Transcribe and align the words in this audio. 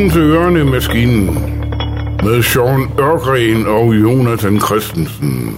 Velkommen 0.00 0.22
til 0.22 0.36
Ørne 0.36 0.64
Maskinen 0.64 1.26
med 2.22 2.42
Sean 2.42 2.90
Ørgren 2.98 3.66
og 3.66 3.94
Jonathan 3.94 4.60
Christensen. 4.60 5.56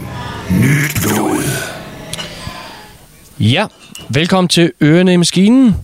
Nyt 0.50 1.02
blod. 1.02 1.44
Ja, 3.40 3.66
velkommen 4.08 4.48
til 4.48 4.72
Ørene 4.82 5.12
i 5.12 5.16
Maskinen. 5.16 5.76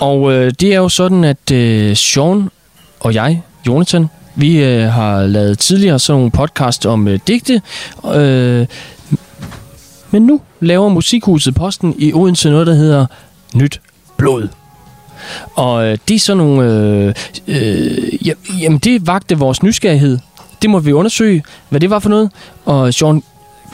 Og 0.00 0.32
øh, 0.32 0.52
det 0.60 0.74
er 0.74 0.76
jo 0.76 0.88
sådan, 0.88 1.24
at 1.24 1.50
øh, 1.52 1.96
Sean 1.96 2.48
og 3.00 3.14
jeg, 3.14 3.42
Jonathan, 3.66 4.06
vi 4.34 4.64
øh, 4.64 4.82
har 4.82 5.26
lavet 5.26 5.58
tidligere 5.58 5.98
sådan 5.98 6.18
nogle 6.18 6.30
podcast 6.30 6.86
om 6.86 7.08
øh, 7.08 7.20
digte. 7.28 7.62
Øh, 8.14 8.66
men 10.10 10.22
nu 10.22 10.40
laver 10.60 10.88
Musikhuset 10.88 11.54
Posten 11.54 11.94
i 11.98 12.12
Odense 12.12 12.50
noget, 12.50 12.66
der 12.66 12.74
hedder 12.74 13.06
Nyt 13.54 13.80
Blod. 14.16 14.48
Og 15.54 15.86
øh, 15.86 15.98
det 16.08 16.14
er 16.14 16.18
sådan 16.18 16.36
nogle... 16.36 16.72
Øh, 16.72 17.14
øh, 17.48 18.62
jamen, 18.62 18.78
det 18.78 19.06
vagte 19.06 19.38
vores 19.38 19.62
nysgerrighed. 19.62 20.18
Det 20.62 20.70
må 20.70 20.78
vi 20.78 20.92
undersøge, 20.92 21.42
hvad 21.68 21.80
det 21.80 21.90
var 21.90 21.98
for 21.98 22.08
noget. 22.08 22.30
Og 22.64 22.94
Sean, 22.94 23.22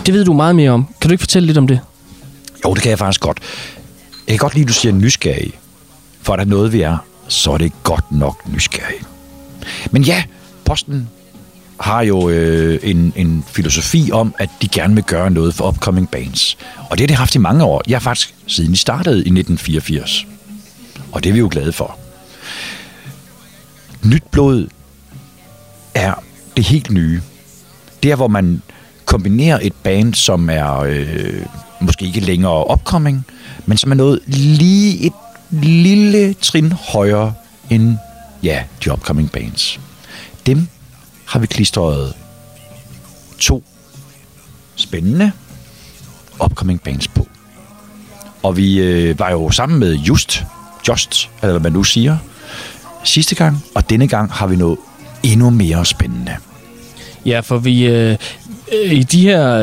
det 0.06 0.14
ved 0.14 0.24
du 0.24 0.32
meget 0.32 0.56
mere 0.56 0.70
om. 0.70 0.88
Kan 1.00 1.08
du 1.08 1.12
ikke 1.12 1.22
fortælle 1.22 1.46
lidt 1.46 1.58
om 1.58 1.66
det? 1.66 1.80
Jo, 2.64 2.74
det 2.74 2.82
kan 2.82 2.90
jeg 2.90 2.98
faktisk 2.98 3.20
godt. 3.20 3.38
Jeg 4.26 4.32
kan 4.32 4.38
godt 4.38 4.54
lide, 4.54 4.62
at 4.62 4.68
du 4.68 4.72
siger 4.72 4.92
nysgerrig. 4.92 5.52
For 6.22 6.32
er 6.32 6.36
der 6.36 6.44
noget, 6.44 6.72
vi 6.72 6.80
er, 6.80 6.96
så 7.28 7.50
er 7.50 7.58
det 7.58 7.72
godt 7.82 8.12
nok 8.12 8.48
nysgerrig. 8.48 8.96
Men 9.90 10.02
ja, 10.02 10.22
Posten 10.64 11.08
har 11.80 12.02
jo 12.02 12.28
øh, 12.28 12.78
en, 12.82 13.12
en 13.16 13.44
filosofi 13.46 14.10
om, 14.12 14.34
at 14.38 14.50
de 14.62 14.68
gerne 14.68 14.94
vil 14.94 15.04
gøre 15.04 15.30
noget 15.30 15.54
for 15.54 15.68
upcoming 15.68 16.10
bands. 16.10 16.56
Og 16.90 16.98
det 16.98 17.00
har 17.00 17.06
de 17.06 17.14
haft 17.14 17.34
i 17.34 17.38
mange 17.38 17.64
år. 17.64 17.82
Jeg 17.88 17.94
har 17.94 18.00
faktisk 18.00 18.34
siden 18.46 18.72
de 18.72 18.76
startede 18.76 19.16
i 19.16 19.18
1984. 19.18 20.26
Og 21.14 21.24
det 21.24 21.28
er 21.30 21.32
vi 21.32 21.38
jo 21.38 21.48
glade 21.50 21.72
for. 21.72 21.98
Nyt 24.04 24.22
blod 24.30 24.68
er 25.94 26.14
det 26.56 26.64
helt 26.64 26.90
nye. 26.90 27.22
Det 28.02 28.10
er, 28.10 28.16
hvor 28.16 28.28
man 28.28 28.62
kombinerer 29.04 29.58
et 29.62 29.72
band, 29.72 30.14
som 30.14 30.50
er 30.50 30.78
øh, 30.78 31.42
måske 31.80 32.06
ikke 32.06 32.20
længere 32.20 32.70
upcoming, 32.72 33.26
men 33.66 33.78
som 33.78 33.90
er 33.90 33.94
noget 33.94 34.20
lige 34.26 35.06
et 35.06 35.12
lille 35.50 36.34
trin 36.34 36.72
højere 36.72 37.34
end 37.70 37.96
ja, 38.42 38.64
de 38.84 38.92
upcoming 38.92 39.30
bands. 39.32 39.80
Dem 40.46 40.68
har 41.24 41.38
vi 41.38 41.46
klistret 41.46 42.14
to 43.38 43.64
spændende 44.76 45.32
upcoming 46.44 46.82
bands 46.82 47.08
på. 47.08 47.28
Og 48.42 48.56
vi 48.56 48.78
øh, 48.78 49.18
var 49.18 49.30
jo 49.30 49.50
sammen 49.50 49.78
med 49.78 49.94
Just, 49.94 50.44
Just, 50.88 51.30
eller 51.42 51.52
hvad 51.52 51.60
man 51.60 51.72
nu 51.72 51.84
siger, 51.84 52.16
sidste 53.04 53.34
gang, 53.34 53.64
og 53.74 53.90
denne 53.90 54.08
gang 54.08 54.32
har 54.32 54.46
vi 54.46 54.56
noget 54.56 54.78
endnu 55.22 55.50
mere 55.50 55.84
spændende. 55.84 56.36
Ja, 57.26 57.40
for 57.40 57.58
vi 57.58 57.86
øh, 57.86 58.16
i 58.72 59.02
de 59.02 59.22
her 59.22 59.56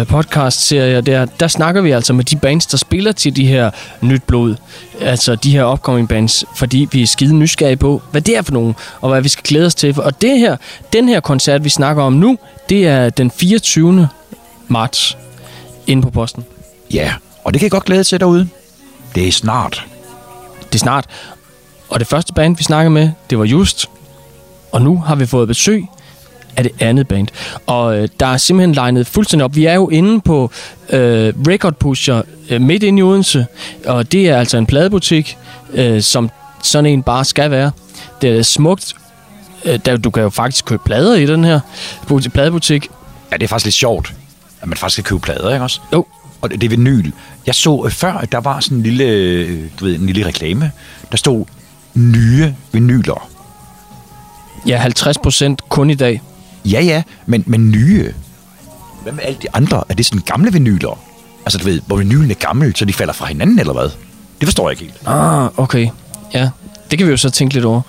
øh, 0.00 0.06
podcast-serier, 0.06 1.00
der, 1.00 1.24
der 1.24 1.48
snakker 1.48 1.80
vi 1.80 1.90
altså 1.90 2.12
med 2.12 2.24
de 2.24 2.36
bands, 2.36 2.66
der 2.66 2.76
spiller 2.76 3.12
til 3.12 3.36
de 3.36 3.46
her 3.46 3.70
nyt 4.00 4.22
blod. 4.22 4.54
Altså 5.00 5.34
de 5.34 5.50
her 5.50 5.72
upcoming 5.72 6.08
bands, 6.08 6.44
fordi 6.56 6.88
vi 6.92 7.02
er 7.02 7.06
skide 7.06 7.34
nysgerrige 7.34 7.76
på, 7.76 8.02
hvad 8.10 8.20
det 8.20 8.36
er 8.36 8.42
for 8.42 8.52
nogen, 8.52 8.74
og 9.00 9.10
hvad 9.10 9.22
vi 9.22 9.28
skal 9.28 9.44
glæde 9.44 9.66
os 9.66 9.74
til. 9.74 10.00
Og 10.00 10.22
det 10.22 10.38
her, 10.38 10.56
den 10.92 11.08
her 11.08 11.20
koncert, 11.20 11.64
vi 11.64 11.68
snakker 11.68 12.02
om 12.02 12.12
nu, 12.12 12.38
det 12.68 12.86
er 12.86 13.10
den 13.10 13.30
24. 13.30 14.08
marts 14.68 15.16
inde 15.86 16.02
på 16.02 16.10
posten. 16.10 16.44
Ja, 16.92 17.12
og 17.44 17.52
det 17.52 17.60
kan 17.60 17.64
jeg 17.64 17.70
godt 17.70 17.84
glæde 17.84 18.04
til 18.04 18.20
derude. 18.20 18.48
Det 19.14 19.28
er 19.28 19.32
snart. 19.32 19.86
Det 20.72 20.74
er 20.74 20.78
snart. 20.78 21.06
Og 21.88 22.00
det 22.00 22.08
første 22.08 22.32
band, 22.32 22.56
vi 22.56 22.62
snakker 22.62 22.90
med, 22.90 23.10
det 23.30 23.38
var 23.38 23.44
Just. 23.44 23.86
Og 24.72 24.82
nu 24.82 24.98
har 25.06 25.14
vi 25.14 25.26
fået 25.26 25.48
besøg 25.48 25.86
af 26.56 26.62
det 26.64 26.72
andet 26.80 27.08
band. 27.08 27.28
Og 27.66 27.98
øh, 27.98 28.08
der 28.20 28.26
er 28.26 28.36
simpelthen 28.36 28.72
legnet 28.74 29.06
fuldstændig 29.06 29.44
op. 29.44 29.56
Vi 29.56 29.64
er 29.64 29.74
jo 29.74 29.88
inde 29.88 30.20
på 30.20 30.50
øh, 30.90 31.32
Record 31.48 31.74
Pusher 31.74 32.22
øh, 32.50 32.60
midt 32.60 32.82
inde 32.82 32.98
i 32.98 33.02
Odense, 33.02 33.46
og 33.86 34.12
det 34.12 34.28
er 34.28 34.38
altså 34.38 34.56
en 34.58 34.66
pladebutik, 34.66 35.36
øh, 35.72 36.02
som 36.02 36.30
sådan 36.62 36.86
en 36.86 37.02
bare 37.02 37.24
skal 37.24 37.50
være. 37.50 37.70
Det 38.22 38.38
er 38.38 38.42
smukt. 38.42 38.94
Øh, 39.64 39.78
der, 39.84 39.96
du 39.96 40.10
kan 40.10 40.22
jo 40.22 40.30
faktisk 40.30 40.64
købe 40.64 40.82
plader 40.84 41.14
i 41.14 41.26
den 41.26 41.44
her 41.44 41.60
bu- 42.10 42.28
pladebutik. 42.28 42.88
Ja, 43.32 43.36
det 43.36 43.42
er 43.42 43.48
faktisk 43.48 43.66
lidt 43.66 43.74
sjovt, 43.74 44.14
at 44.60 44.68
man 44.68 44.76
faktisk 44.78 45.04
kan 45.04 45.04
købe 45.04 45.20
plader, 45.20 45.52
ikke 45.52 45.62
også? 45.64 45.80
Jo, 45.92 46.06
Og 46.40 46.50
det 46.50 46.60
det 46.60 46.66
er 46.66 46.70
vinyl. 46.70 47.10
Jeg 47.46 47.54
så 47.54 47.82
øh, 47.86 47.90
før, 47.92 48.12
at 48.12 48.32
der 48.32 48.38
var 48.40 48.60
sådan 48.60 48.76
en 48.76 48.82
lille, 48.82 49.04
øh, 49.04 49.64
du 49.80 49.84
ved, 49.84 49.94
en 49.94 50.06
lille 50.06 50.26
reklame. 50.26 50.72
Der 51.10 51.16
stod 51.16 51.44
nye 51.94 52.54
vinyler. 52.72 53.28
ja, 54.66 54.76
50 54.76 55.18
procent 55.18 55.68
kun 55.68 55.90
i 55.90 55.94
dag. 55.94 56.22
Ja, 56.64 56.80
ja, 56.80 57.02
men, 57.26 57.44
men 57.46 57.70
nye. 57.70 58.12
Hvad 59.02 59.12
med 59.12 59.22
alle 59.24 59.38
de 59.42 59.46
andre? 59.54 59.84
Er 59.88 59.94
det 59.94 60.06
sådan 60.06 60.22
gamle 60.26 60.52
vinyler? 60.52 60.98
Altså, 61.44 61.58
du 61.58 61.64
ved, 61.64 61.80
hvor 61.86 61.96
vinylen 61.96 62.30
er 62.30 62.34
gammel, 62.34 62.76
så 62.76 62.84
de 62.84 62.92
falder 62.92 63.12
fra 63.12 63.26
hinanden, 63.26 63.58
eller 63.58 63.72
hvad? 63.72 63.90
Det 64.40 64.46
forstår 64.48 64.68
jeg 64.68 64.80
ikke 64.80 64.92
helt. 64.92 65.08
Ah, 65.08 65.48
okay. 65.58 65.88
Ja, 66.34 66.50
det 66.90 66.98
kan 66.98 67.06
vi 67.06 67.10
jo 67.10 67.16
så 67.16 67.30
tænke 67.30 67.54
lidt 67.54 67.64
over. 67.64 67.80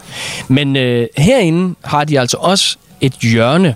Men 0.48 0.76
øh, 0.76 1.08
herinde 1.18 1.76
har 1.84 2.04
de 2.04 2.20
altså 2.20 2.38
også 2.40 2.78
et 3.02 3.14
hjørne 3.14 3.76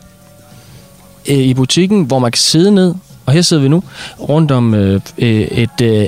øh, 1.30 1.38
i 1.38 1.54
butikken, 1.54 2.04
hvor 2.04 2.20
man 2.20 2.32
kan 2.32 2.40
sidde 2.40 2.72
ned, 2.72 2.96
og 3.26 3.34
her 3.34 3.42
sidder 3.42 3.64
vi 3.64 3.70
nu, 3.70 3.84
rundt 4.20 4.52
om 4.52 4.74
øh, 4.74 5.02
øh, 5.18 5.30
et 5.42 5.82
øh, 5.82 6.08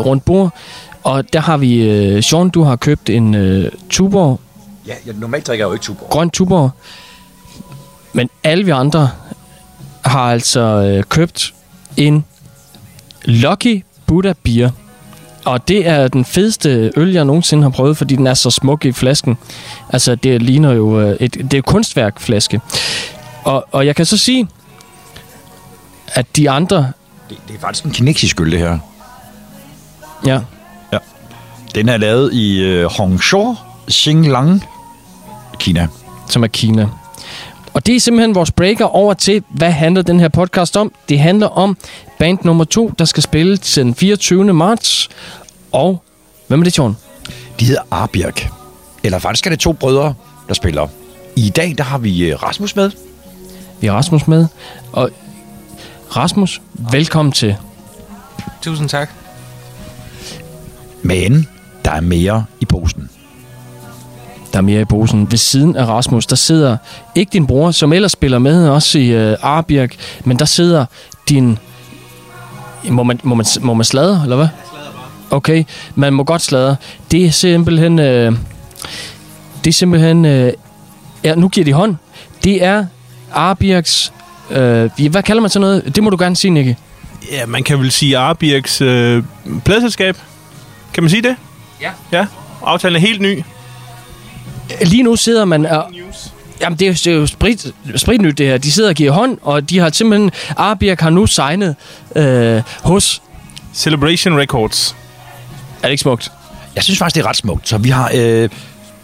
rundt 0.00 0.24
bord, 0.24 0.54
og 1.02 1.32
der 1.32 1.40
har 1.40 1.56
vi, 1.56 1.82
øh, 1.82 2.22
Sean, 2.22 2.50
du 2.50 2.62
har 2.62 2.76
købt 2.76 3.10
en 3.10 3.34
øh, 3.34 3.70
Tuborg, 3.90 4.40
Ja, 4.86 4.92
jeg, 5.06 5.14
normalt 5.14 5.46
drikker 5.46 5.64
jeg 5.64 5.68
jo 5.68 5.72
ikke 5.72 5.82
Tuborg. 5.82 6.08
grøn 6.10 6.30
Tuborg, 6.30 6.70
men 8.12 8.30
alle 8.44 8.64
vi 8.64 8.70
andre 8.70 9.10
har 10.04 10.32
altså 10.32 10.60
øh, 10.60 11.02
købt 11.02 11.54
en 11.96 12.24
Lucky 13.24 13.84
Buddha 14.06 14.32
Beer. 14.42 14.70
Og 15.44 15.68
det 15.68 15.88
er 15.88 16.08
den 16.08 16.24
fedeste 16.24 16.92
øl, 16.96 17.12
jeg 17.12 17.24
nogensinde 17.24 17.62
har 17.62 17.70
prøvet, 17.70 17.96
fordi 17.96 18.16
den 18.16 18.26
er 18.26 18.34
så 18.34 18.50
smuk 18.50 18.84
i 18.84 18.92
flasken. 18.92 19.38
Altså, 19.90 20.14
det 20.14 20.42
ligner 20.42 20.72
jo 20.72 21.00
øh, 21.00 21.16
et, 21.20 21.34
det 21.34 21.54
er 21.54 21.62
kunstværkflaske. 21.62 22.60
Og, 23.44 23.66
og 23.72 23.86
jeg 23.86 23.96
kan 23.96 24.06
så 24.06 24.16
sige, 24.16 24.48
at 26.14 26.36
de 26.36 26.50
andre... 26.50 26.92
Det, 27.30 27.38
det 27.48 27.56
er 27.56 27.60
faktisk 27.60 27.84
en 27.84 27.90
kinesisk 27.90 28.40
øl, 28.40 28.50
det 28.50 28.58
her. 28.58 28.78
Ja, 30.26 30.40
Den 31.74 31.88
er 31.88 31.96
lavet 31.96 32.32
i 32.32 32.62
øh, 32.62 32.84
Hongzhou, 32.90 33.56
Xinglang, 33.90 34.64
Kina. 35.58 35.88
som 36.28 36.42
er 36.42 36.46
Kina. 36.48 36.88
Og 37.74 37.86
det 37.86 37.96
er 37.96 38.00
simpelthen 38.00 38.34
vores 38.34 38.50
breaker 38.50 38.84
over 38.84 39.14
til, 39.14 39.42
hvad 39.50 39.70
handler 39.70 40.02
den 40.02 40.20
her 40.20 40.28
podcast 40.28 40.76
om? 40.76 40.92
Det 41.08 41.18
handler 41.18 41.46
om 41.46 41.76
band 42.18 42.38
nummer 42.44 42.64
to, 42.64 42.92
der 42.98 43.04
skal 43.04 43.22
spille 43.22 43.56
til 43.56 43.84
den 43.84 43.94
24. 43.94 44.52
marts. 44.52 45.08
Og 45.72 46.02
hvem 46.48 46.60
er 46.60 46.64
det, 46.64 46.78
John? 46.78 46.96
De 47.60 47.64
hedder 47.64 47.82
Arbjerg. 47.90 48.34
Eller 49.04 49.18
faktisk 49.18 49.46
er 49.46 49.50
det 49.50 49.58
to 49.58 49.72
brødre, 49.72 50.14
der 50.48 50.54
spiller. 50.54 50.88
I 51.36 51.50
dag, 51.50 51.74
der 51.78 51.84
har 51.84 51.98
vi 51.98 52.24
øh, 52.30 52.42
Rasmus 52.42 52.76
med. 52.76 52.90
Vi 53.80 53.86
har 53.86 53.94
Rasmus 53.94 54.28
med. 54.28 54.46
Og 54.92 55.10
Rasmus, 56.16 56.62
velkommen 56.92 57.32
til. 57.32 57.56
Tusind 58.62 58.88
tak. 58.88 59.10
Men 61.02 61.48
der 61.84 61.90
er 61.90 62.00
mere 62.00 62.44
i 62.60 62.64
posen. 62.64 63.10
Der 64.52 64.58
er 64.58 64.62
mere 64.62 64.80
i 64.80 64.84
posen. 64.84 65.30
Ved 65.30 65.38
siden 65.38 65.76
af 65.76 65.86
Rasmus, 65.86 66.26
der 66.26 66.36
sidder 66.36 66.76
ikke 67.14 67.30
din 67.32 67.46
bror, 67.46 67.70
som 67.70 67.92
ellers 67.92 68.12
spiller 68.12 68.38
med 68.38 68.68
også 68.68 68.98
i 68.98 69.08
øh, 69.08 69.36
Arbjerg, 69.42 69.90
men 70.24 70.38
der 70.38 70.44
sidder 70.44 70.84
din... 71.28 71.58
Må 72.90 73.02
man, 73.02 73.20
må 73.22 73.34
man, 73.34 73.46
må 73.60 73.74
man 73.74 73.84
sladre, 73.84 74.22
eller 74.22 74.36
hvad? 74.36 74.48
Okay, 75.30 75.64
man 75.94 76.12
må 76.12 76.24
godt 76.24 76.42
sladre. 76.42 76.76
Det 77.10 77.26
er 77.26 77.30
simpelthen... 77.30 77.98
Øh, 77.98 78.32
det 79.64 79.70
er 79.70 79.74
simpelthen... 79.74 80.24
Øh, 80.24 80.52
ja, 81.24 81.34
nu 81.34 81.48
giver 81.48 81.64
de 81.64 81.72
hånd. 81.72 81.96
Det 82.44 82.64
er 82.64 82.86
Arbjergs... 83.32 84.12
Øh, 84.52 85.10
hvad 85.10 85.22
kalder 85.22 85.40
man 85.40 85.50
sådan 85.50 85.60
noget? 85.60 85.96
Det 85.96 86.02
må 86.02 86.10
du 86.10 86.16
gerne 86.20 86.36
sige, 86.36 86.50
Nicky. 86.50 86.74
Ja, 87.32 87.46
man 87.46 87.62
kan 87.62 87.78
vel 87.78 87.90
sige 87.90 88.18
Arbjergs 88.18 88.80
øh, 88.80 89.22
pladselskab. 89.64 90.16
Kan 90.94 91.02
man 91.02 91.10
sige 91.10 91.22
det? 91.22 91.36
Ja. 91.80 91.90
Ja. 92.12 92.26
Aftalen 92.64 92.96
er 92.96 93.00
helt 93.00 93.20
ny. 93.20 93.42
Lige 94.82 95.02
nu 95.02 95.16
sidder 95.16 95.44
man... 95.44 95.66
Og, 95.66 95.90
Jamen, 96.60 96.78
det 96.78 96.84
er 96.84 96.88
jo, 96.88 96.92
det 96.92 97.06
er 97.06 97.12
jo 97.12 97.26
sprit, 97.26 97.66
spritnyt, 97.96 98.38
det 98.38 98.46
her. 98.46 98.58
De 98.58 98.72
sidder 98.72 98.88
og 98.88 98.94
giver 98.94 99.12
hånd, 99.12 99.38
og 99.42 99.70
de 99.70 99.78
har 99.78 99.90
simpelthen... 99.90 100.30
Arbjerg 100.56 100.98
har 101.00 101.10
nu 101.10 101.26
signet 101.26 101.76
øh, 102.16 102.62
hos... 102.82 103.22
Celebration 103.74 104.38
Records. 104.38 104.96
Er 105.82 105.86
det 105.86 105.90
ikke 105.90 106.00
smukt? 106.00 106.32
Jeg 106.74 106.84
synes 106.84 106.98
faktisk, 106.98 107.14
det 107.14 107.24
er 107.24 107.28
ret 107.28 107.36
smukt. 107.36 107.68
Så 107.68 107.78
vi 107.78 107.88
har, 107.88 108.10
øh, 108.14 108.50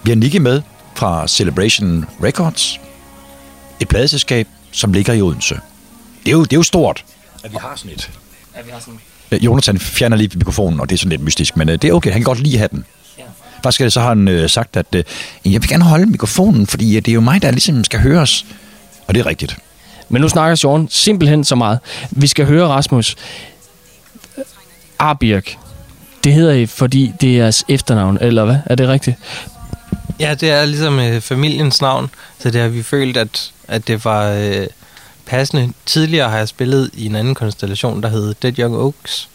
vi 0.02 0.10
har 0.10 0.16
Nicky 0.16 0.36
med 0.36 0.62
fra 0.94 1.28
Celebration 1.28 2.04
Records. 2.24 2.80
Et 3.80 3.88
pladeselskab, 3.88 4.48
som 4.70 4.92
ligger 4.92 5.12
i 5.12 5.22
Odense. 5.22 5.54
Det 6.24 6.28
er 6.28 6.32
jo, 6.32 6.42
det 6.42 6.52
er 6.52 6.56
jo 6.56 6.62
stort, 6.62 7.04
at 7.44 7.52
vi 7.52 7.56
har 7.60 7.72
sådan 7.76 7.92
et. 7.92 8.10
Ja, 8.56 8.62
vi 8.62 8.70
har 8.70 8.80
sådan... 8.80 9.00
Jonathan 9.40 9.78
fjerner 9.78 10.16
lige 10.16 10.38
mikrofonen, 10.38 10.80
og 10.80 10.88
det 10.88 10.94
er 10.94 10.98
sådan 10.98 11.10
lidt 11.10 11.22
mystisk, 11.22 11.56
men 11.56 11.68
øh, 11.68 11.82
det 11.82 11.90
er 11.90 11.92
okay. 11.92 12.10
Han 12.10 12.20
kan 12.20 12.24
godt 12.24 12.40
lide 12.40 12.54
at 12.54 12.58
have 12.58 12.68
den. 12.72 12.84
Ja. 13.18 13.22
Faktisk 13.62 13.94
så 13.94 14.00
har 14.00 14.08
han 14.08 14.28
øh, 14.28 14.50
sagt, 14.50 14.76
at 14.76 14.86
øh, 14.94 15.04
jeg 15.44 15.62
vil 15.62 15.68
gerne 15.68 15.84
holde 15.84 16.06
mikrofonen, 16.06 16.66
fordi 16.66 16.96
øh, 16.96 17.02
det 17.02 17.08
er 17.08 17.14
jo 17.14 17.20
mig, 17.20 17.42
der 17.42 17.50
ligesom 17.50 17.84
skal 17.84 18.00
høres. 18.00 18.46
Og 19.06 19.14
det 19.14 19.20
er 19.20 19.26
rigtigt. 19.26 19.56
Men 20.08 20.22
nu 20.22 20.28
snakker 20.28 20.54
Sean 20.54 20.88
simpelthen 20.90 21.44
så 21.44 21.54
meget. 21.54 21.78
Vi 22.10 22.26
skal 22.26 22.46
høre 22.46 22.68
Rasmus. 22.68 23.16
Arbirk. 24.98 25.56
Det 26.24 26.32
hedder 26.32 26.52
I, 26.52 26.66
fordi 26.66 27.12
det 27.20 27.30
er 27.30 27.36
jeres 27.36 27.64
efternavn, 27.68 28.18
eller 28.20 28.44
hvad? 28.44 28.56
Er 28.66 28.74
det 28.74 28.88
rigtigt? 28.88 29.16
Ja, 30.20 30.34
det 30.34 30.50
er 30.50 30.64
ligesom 30.64 30.98
øh, 30.98 31.20
familiens 31.20 31.80
navn, 31.80 32.10
så 32.38 32.50
det 32.50 32.60
har 32.60 32.68
vi 32.68 32.82
følt, 32.82 33.16
at, 33.16 33.52
at 33.68 33.88
det 33.88 34.04
var 34.04 34.30
øh, 34.30 34.66
passende. 35.26 35.72
Tidligere 35.86 36.30
har 36.30 36.38
jeg 36.38 36.48
spillet 36.48 36.90
i 36.94 37.06
en 37.06 37.16
anden 37.16 37.34
konstellation, 37.34 38.02
der 38.02 38.08
hed 38.08 38.34
Dead 38.42 38.58
Young 38.58 38.76
Oaks. 38.76 39.28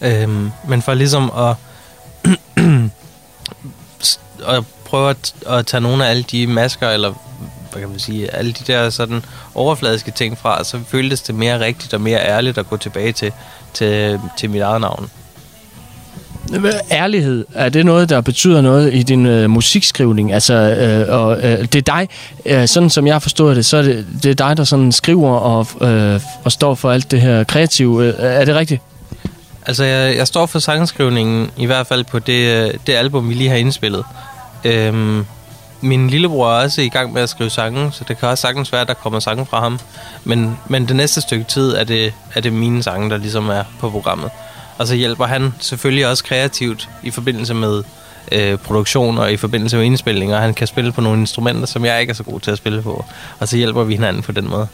Øhm, 0.00 0.50
men 0.68 0.82
for 0.82 0.94
ligesom 0.94 1.30
at, 1.36 1.56
at 4.56 4.64
prøve 4.84 5.10
at, 5.10 5.34
at 5.46 5.66
tage 5.66 5.80
nogle 5.80 6.06
af 6.06 6.10
alle 6.10 6.22
de 6.22 6.46
masker, 6.46 6.90
eller 6.90 7.14
hvad 7.72 7.80
kan 7.82 7.90
man 7.90 7.98
sige, 7.98 8.34
alle 8.34 8.52
de 8.52 8.72
der 8.72 8.90
sådan 8.90 9.24
overfladiske 9.54 10.10
ting 10.10 10.38
fra, 10.38 10.64
så 10.64 10.80
føltes 10.88 11.22
det 11.22 11.34
mere 11.34 11.60
rigtigt 11.60 11.94
og 11.94 12.00
mere 12.00 12.20
ærligt 12.20 12.58
at 12.58 12.68
gå 12.68 12.76
tilbage 12.76 13.12
til, 13.12 13.32
til, 13.74 14.20
til 14.38 14.50
mit 14.50 14.62
eget 14.62 14.80
navn. 14.80 15.10
Ærlighed, 16.90 17.44
er 17.54 17.68
det 17.68 17.86
noget, 17.86 18.08
der 18.08 18.20
betyder 18.20 18.60
noget 18.60 18.94
i 18.94 19.02
din 19.02 19.26
øh, 19.26 19.50
musikskrivning? 19.50 20.32
Altså, 20.32 20.54
øh, 20.54 21.20
og, 21.20 21.36
øh, 21.36 21.58
det 21.58 21.74
er 21.74 21.80
dig, 21.80 22.08
øh, 22.46 22.68
sådan 22.68 22.90
som 22.90 23.06
jeg 23.06 23.14
har 23.14 23.20
forstået 23.20 23.56
det, 23.56 23.66
så 23.66 23.76
er 23.76 23.82
det, 23.82 24.06
det 24.22 24.30
er 24.30 24.48
dig, 24.48 24.56
der 24.56 24.64
sådan 24.64 24.92
skriver 24.92 25.30
og, 25.30 25.88
øh, 25.88 26.20
og 26.44 26.52
står 26.52 26.74
for 26.74 26.90
alt 26.90 27.10
det 27.10 27.20
her 27.20 27.44
kreative. 27.44 28.04
Øh, 28.06 28.14
er 28.18 28.44
det 28.44 28.54
rigtigt? 28.54 28.82
Altså, 29.66 29.84
jeg, 29.84 30.16
jeg 30.16 30.26
står 30.26 30.46
for 30.46 30.58
sangskrivningen, 30.58 31.50
i 31.56 31.66
hvert 31.66 31.86
fald 31.86 32.04
på 32.04 32.18
det, 32.18 32.64
øh, 32.64 32.74
det 32.86 32.92
album, 32.92 33.28
vi 33.28 33.34
lige 33.34 33.50
har 33.50 33.56
indspillet. 33.56 34.04
Øhm, 34.64 35.24
min 35.80 36.10
lillebror 36.10 36.46
er 36.46 36.62
også 36.62 36.80
i 36.80 36.88
gang 36.88 37.12
med 37.12 37.22
at 37.22 37.28
skrive 37.28 37.50
sange, 37.50 37.92
så 37.92 38.04
det 38.08 38.18
kan 38.18 38.28
også 38.28 38.42
sagtens 38.42 38.72
være, 38.72 38.80
at 38.80 38.88
der 38.88 38.94
kommer 38.94 39.20
sange 39.20 39.46
fra 39.46 39.60
ham. 39.60 39.78
Men, 40.24 40.58
men 40.66 40.88
det 40.88 40.96
næste 40.96 41.20
stykke 41.20 41.44
tid 41.44 41.74
er 41.74 41.84
det, 41.84 42.12
er 42.34 42.40
det 42.40 42.52
mine 42.52 42.82
sange, 42.82 43.10
der 43.10 43.16
ligesom 43.16 43.48
er 43.48 43.62
på 43.80 43.90
programmet. 43.90 44.30
Og 44.78 44.86
så 44.86 44.94
hjælper 44.94 45.26
han 45.26 45.54
selvfølgelig 45.58 46.06
også 46.06 46.24
kreativt 46.24 46.88
i 47.02 47.10
forbindelse 47.10 47.54
med 47.54 47.82
øh, 48.32 48.58
produktion 48.58 49.18
og 49.18 49.32
i 49.32 49.36
forbindelse 49.36 49.76
med 49.76 49.84
indspilninger. 49.84 50.40
Han 50.40 50.54
kan 50.54 50.66
spille 50.66 50.92
på 50.92 51.00
nogle 51.00 51.20
instrumenter, 51.20 51.66
som 51.66 51.84
jeg 51.84 52.00
ikke 52.00 52.10
er 52.10 52.14
så 52.14 52.22
god 52.22 52.40
til 52.40 52.50
at 52.50 52.58
spille 52.58 52.82
på. 52.82 53.04
Og 53.38 53.48
så 53.48 53.56
hjælper 53.56 53.84
vi 53.84 53.94
hinanden 53.94 54.22
på 54.22 54.32
den 54.32 54.50
måde. 54.50 54.66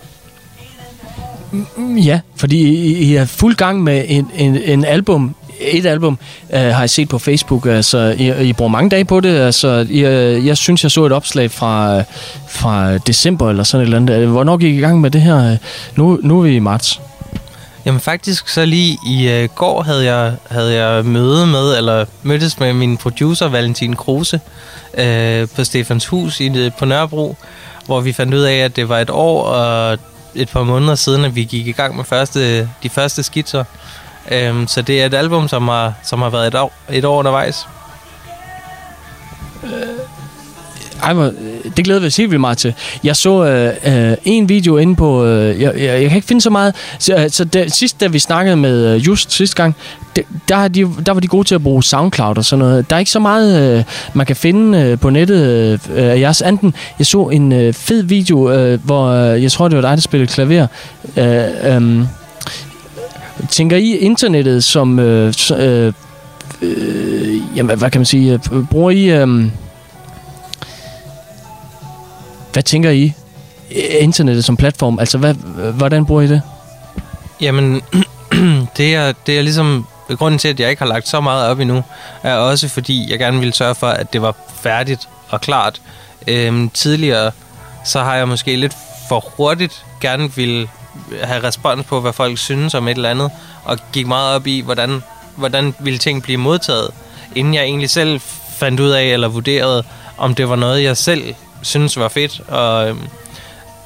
Mm, 1.53 1.67
mm, 1.77 1.97
ja, 1.97 2.21
fordi 2.37 2.59
I, 2.85 3.15
er 3.15 3.25
fuld 3.25 3.57
gang 3.57 3.83
med 3.83 4.05
en, 4.09 4.31
en, 4.37 4.57
en 4.57 4.85
album, 4.85 5.35
et 5.61 5.87
album, 5.87 6.19
øh, 6.53 6.61
har 6.61 6.81
jeg 6.81 6.91
set 6.91 7.09
på 7.09 7.19
Facebook. 7.19 7.67
Altså, 7.67 8.15
I, 8.19 8.49
I 8.49 8.53
bruger 8.53 8.71
mange 8.71 8.91
dage 8.91 9.05
på 9.05 9.21
det. 9.21 9.39
Altså, 9.39 9.69
jeg, 9.91 10.11
øh, 10.11 10.47
jeg 10.47 10.57
synes, 10.57 10.83
jeg 10.83 10.91
så 10.91 11.05
et 11.05 11.13
opslag 11.13 11.51
fra, 11.51 12.03
fra 12.49 12.99
december 12.99 13.51
eller 13.51 13.63
sådan 13.65 13.83
et 13.83 13.95
eller 13.95 14.15
andet. 14.15 14.29
Hvornår 14.29 14.57
gik 14.57 14.75
I 14.75 14.79
i 14.79 14.81
gang 14.81 15.01
med 15.01 15.11
det 15.11 15.21
her? 15.21 15.51
Øh, 15.51 15.57
nu, 15.97 16.21
nu 16.23 16.39
er 16.39 16.43
vi 16.43 16.57
i 16.57 16.59
marts. 16.59 17.01
Jamen 17.85 18.01
faktisk 18.01 18.49
så 18.49 18.65
lige 18.65 18.99
i 19.07 19.29
øh, 19.29 19.49
går 19.49 19.83
havde 19.83 20.05
jeg, 20.05 20.35
havde 20.51 20.75
jeg 20.75 21.05
møde 21.05 21.47
med, 21.47 21.77
eller 21.77 22.05
mødtes 22.23 22.61
med 22.61 22.73
min 22.73 22.97
producer 22.97 23.49
Valentin 23.49 23.97
Kruse 23.97 24.41
øh, 24.95 25.49
på 25.57 25.65
Stefans 25.65 26.07
Hus 26.07 26.41
i, 26.41 26.59
øh, 26.59 26.73
på 26.79 26.85
Nørrebro, 26.85 27.37
hvor 27.87 28.01
vi 28.01 28.13
fandt 28.13 28.35
ud 28.35 28.41
af, 28.41 28.57
at 28.57 28.77
det 28.77 28.89
var 28.89 28.99
et 28.99 29.11
år 29.11 29.43
og 29.43 29.99
et 30.35 30.49
par 30.49 30.63
måneder 30.63 30.95
siden, 30.95 31.25
at 31.25 31.35
vi 31.35 31.45
gik 31.45 31.67
i 31.67 31.73
gang 31.73 31.97
med 31.97 32.05
første, 32.05 32.61
de 32.83 32.89
første 32.89 33.23
skitser. 33.23 33.65
Øh, 34.31 34.69
så 34.69 34.83
det 34.83 35.03
er 35.03 35.07
et 35.07 35.15
album, 35.15 35.49
som 35.49 35.69
har, 35.69 35.95
som 36.03 36.23
har 36.23 36.31
været 36.31 36.47
et 36.47 36.55
år, 36.55 36.73
et 36.91 37.05
år 37.05 37.19
undervejs. 37.19 37.67
Øh, 39.65 40.20
ej, 41.03 41.13
hvor, 41.13 41.25
øh, 41.25 41.33
det 41.77 41.85
glæder 41.85 42.01
vi 42.01 42.07
os 42.07 42.17
helt 42.17 42.31
vildt 42.31 42.41
meget 42.41 42.59
til. 42.59 42.75
Jeg 43.05 43.17
så 43.17 43.45
øh, 43.45 44.11
øh, 44.11 44.17
en 44.25 44.49
video 44.49 44.77
inde 44.77 44.97
på... 44.97 45.25
Øh, 45.25 45.61
jeg, 45.61 45.73
jeg, 45.77 46.03
jeg 46.03 46.09
kan 46.09 46.17
ikke 46.17 46.29
finde 46.29 46.43
så 46.43 46.51
meget. 46.51 46.75
Så, 46.99 47.15
øh, 47.17 47.31
så 47.31 47.45
det, 47.45 47.75
sidst, 47.75 48.01
da 48.01 48.07
vi 48.07 48.19
snakkede 48.19 48.57
med 48.57 48.95
øh, 48.95 49.07
Just 49.07 49.33
sidste 49.33 49.57
gang, 49.57 49.77
det, 50.17 50.25
der, 50.49 50.69
de, 50.69 50.89
der 51.07 51.13
var 51.13 51.21
de 51.21 51.27
gode 51.27 51.49
til 51.49 51.55
at 51.55 51.63
bruge 51.63 51.83
SoundCloud 51.83 52.39
og 52.39 52.45
sådan 52.45 52.65
noget. 52.65 52.91
Der 52.91 52.97
er 52.97 53.01
ikke 53.01 53.11
så 53.11 53.19
meget, 53.19 53.79
øh, 53.79 53.85
man 54.15 54.27
kan 54.27 54.37
finde 54.37 54.79
øh, 54.79 54.99
på 54.99 55.11
nettet 55.11 55.47
øh, 55.47 55.79
af 55.97 56.21
jeres 56.21 56.43
anden. 56.43 56.75
Jeg 56.99 57.07
så 57.07 57.29
en 57.29 57.53
øh, 57.53 57.75
fed 57.75 58.03
video, 58.03 58.53
øh, 58.53 58.85
hvor 58.85 59.07
øh, 59.07 59.43
jeg 59.43 59.53
tror, 59.53 59.69
det 59.69 59.77
var 59.77 59.83
dig, 59.83 59.91
der 59.91 60.01
spillede 60.01 60.33
klaver. 60.33 60.67
Øh, 61.17 61.77
øh, 61.77 62.05
tænker 63.49 63.77
I 63.77 63.97
internettet 63.97 64.65
som... 64.65 64.99
Øh, 64.99 65.35
øh, 65.59 65.93
øh, 66.63 67.57
jamen, 67.57 67.79
hvad 67.79 67.91
kan 67.91 67.99
man 67.99 68.07
sige? 68.07 68.41
Øh, 68.53 68.65
bruger 68.71 68.91
I... 68.91 69.05
Øh, 69.11 69.47
hvad 72.53 72.63
tænker 72.63 72.91
I? 72.91 73.13
Internettet 74.01 74.45
som 74.45 74.57
platform, 74.57 74.99
altså 74.99 75.19
hvad, 75.19 75.35
hvordan 75.73 76.07
bruger 76.07 76.23
I 76.23 76.27
det? 76.27 76.43
Jamen, 77.41 77.83
det 78.77 78.95
er, 78.95 79.13
det 79.27 79.39
er 79.39 79.43
ligesom... 79.43 79.87
Grunden 80.19 80.39
til, 80.39 80.49
at 80.49 80.61
jeg 80.61 80.71
ikke 80.71 80.83
har 80.83 80.89
lagt 80.89 81.09
så 81.09 81.21
meget 81.21 81.49
op 81.49 81.61
endnu, 81.61 81.83
er 82.23 82.35
også 82.35 82.69
fordi, 82.69 83.11
jeg 83.11 83.19
gerne 83.19 83.39
ville 83.39 83.55
sørge 83.55 83.75
for, 83.75 83.87
at 83.87 84.13
det 84.13 84.23
var 84.23 84.35
færdigt 84.63 85.09
og 85.29 85.41
klart. 85.41 85.81
Øhm, 86.27 86.71
tidligere, 86.71 87.31
så 87.85 88.01
har 88.03 88.15
jeg 88.15 88.29
måske 88.29 88.57
lidt 88.57 88.77
for 89.09 89.25
hurtigt 89.37 89.85
gerne 90.01 90.35
ville 90.35 90.69
have 91.23 91.43
respons 91.45 91.87
på, 91.87 92.01
hvad 92.01 92.13
folk 92.13 92.39
synes 92.39 92.75
om 92.75 92.89
et 92.89 92.95
eller 92.95 93.11
andet, 93.11 93.31
og 93.65 93.79
gik 93.93 94.07
meget 94.07 94.35
op 94.35 94.47
i, 94.47 94.61
hvordan, 94.61 95.03
hvordan 95.37 95.75
ville 95.79 95.99
ting 95.99 96.23
blive 96.23 96.39
modtaget, 96.39 96.91
inden 97.35 97.55
jeg 97.55 97.63
egentlig 97.63 97.91
selv 97.91 98.21
fandt 98.59 98.81
ud 98.81 98.91
af, 98.91 99.05
eller 99.05 99.29
vurderede, 99.29 99.85
om 100.19 100.35
det 100.35 100.49
var 100.49 100.57
noget, 100.57 100.83
jeg 100.83 100.97
selv 100.97 101.35
synes 101.63 101.97
var 101.97 102.09
fedt. 102.09 102.41
Og, 102.49 102.89
øhm, 102.89 103.03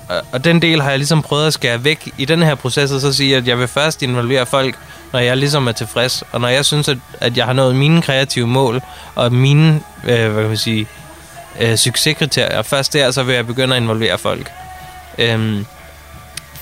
og, 0.09 0.23
og 0.33 0.45
den 0.45 0.63
del 0.63 0.83
har 0.83 0.91
jeg 0.91 0.99
ligesom 0.99 1.23
prøvet 1.23 1.47
at 1.47 1.53
skære 1.53 1.85
væk 1.85 2.13
i 2.19 2.25
den 2.25 2.43
her 2.43 2.55
proces, 2.55 2.93
og 2.93 3.01
så 3.01 3.13
sige, 3.13 3.37
at 3.37 3.49
jeg 3.49 3.59
vil 3.59 3.69
først 3.69 4.03
involvere 4.03 4.47
folk, 4.47 4.79
når 5.13 5.21
jeg 5.21 5.37
ligesom 5.37 5.67
er 5.67 5.73
tilfreds. 5.73 6.23
Og 6.33 6.41
når 6.41 6.49
jeg 6.49 6.65
synes, 6.65 6.89
at, 6.89 6.99
at 7.21 7.37
jeg 7.37 7.45
har 7.47 7.53
nået 7.53 7.77
mine 7.77 8.03
kreative 8.03 8.47
mål, 8.47 8.81
og 9.15 9.33
mine, 9.33 9.81
øh, 10.05 10.33
hvad 10.33 10.43
kan 10.43 10.49
man 10.49 10.57
sige, 10.57 10.87
øh, 11.61 11.77
succeskriterier, 11.77 12.63
først 12.63 12.93
der, 12.93 13.11
så 13.11 13.23
vil 13.23 13.35
jeg 13.35 13.47
begynde 13.47 13.77
at 13.77 13.83
involvere 13.83 14.19
folk. 14.19 14.53
Øhm, 15.19 15.67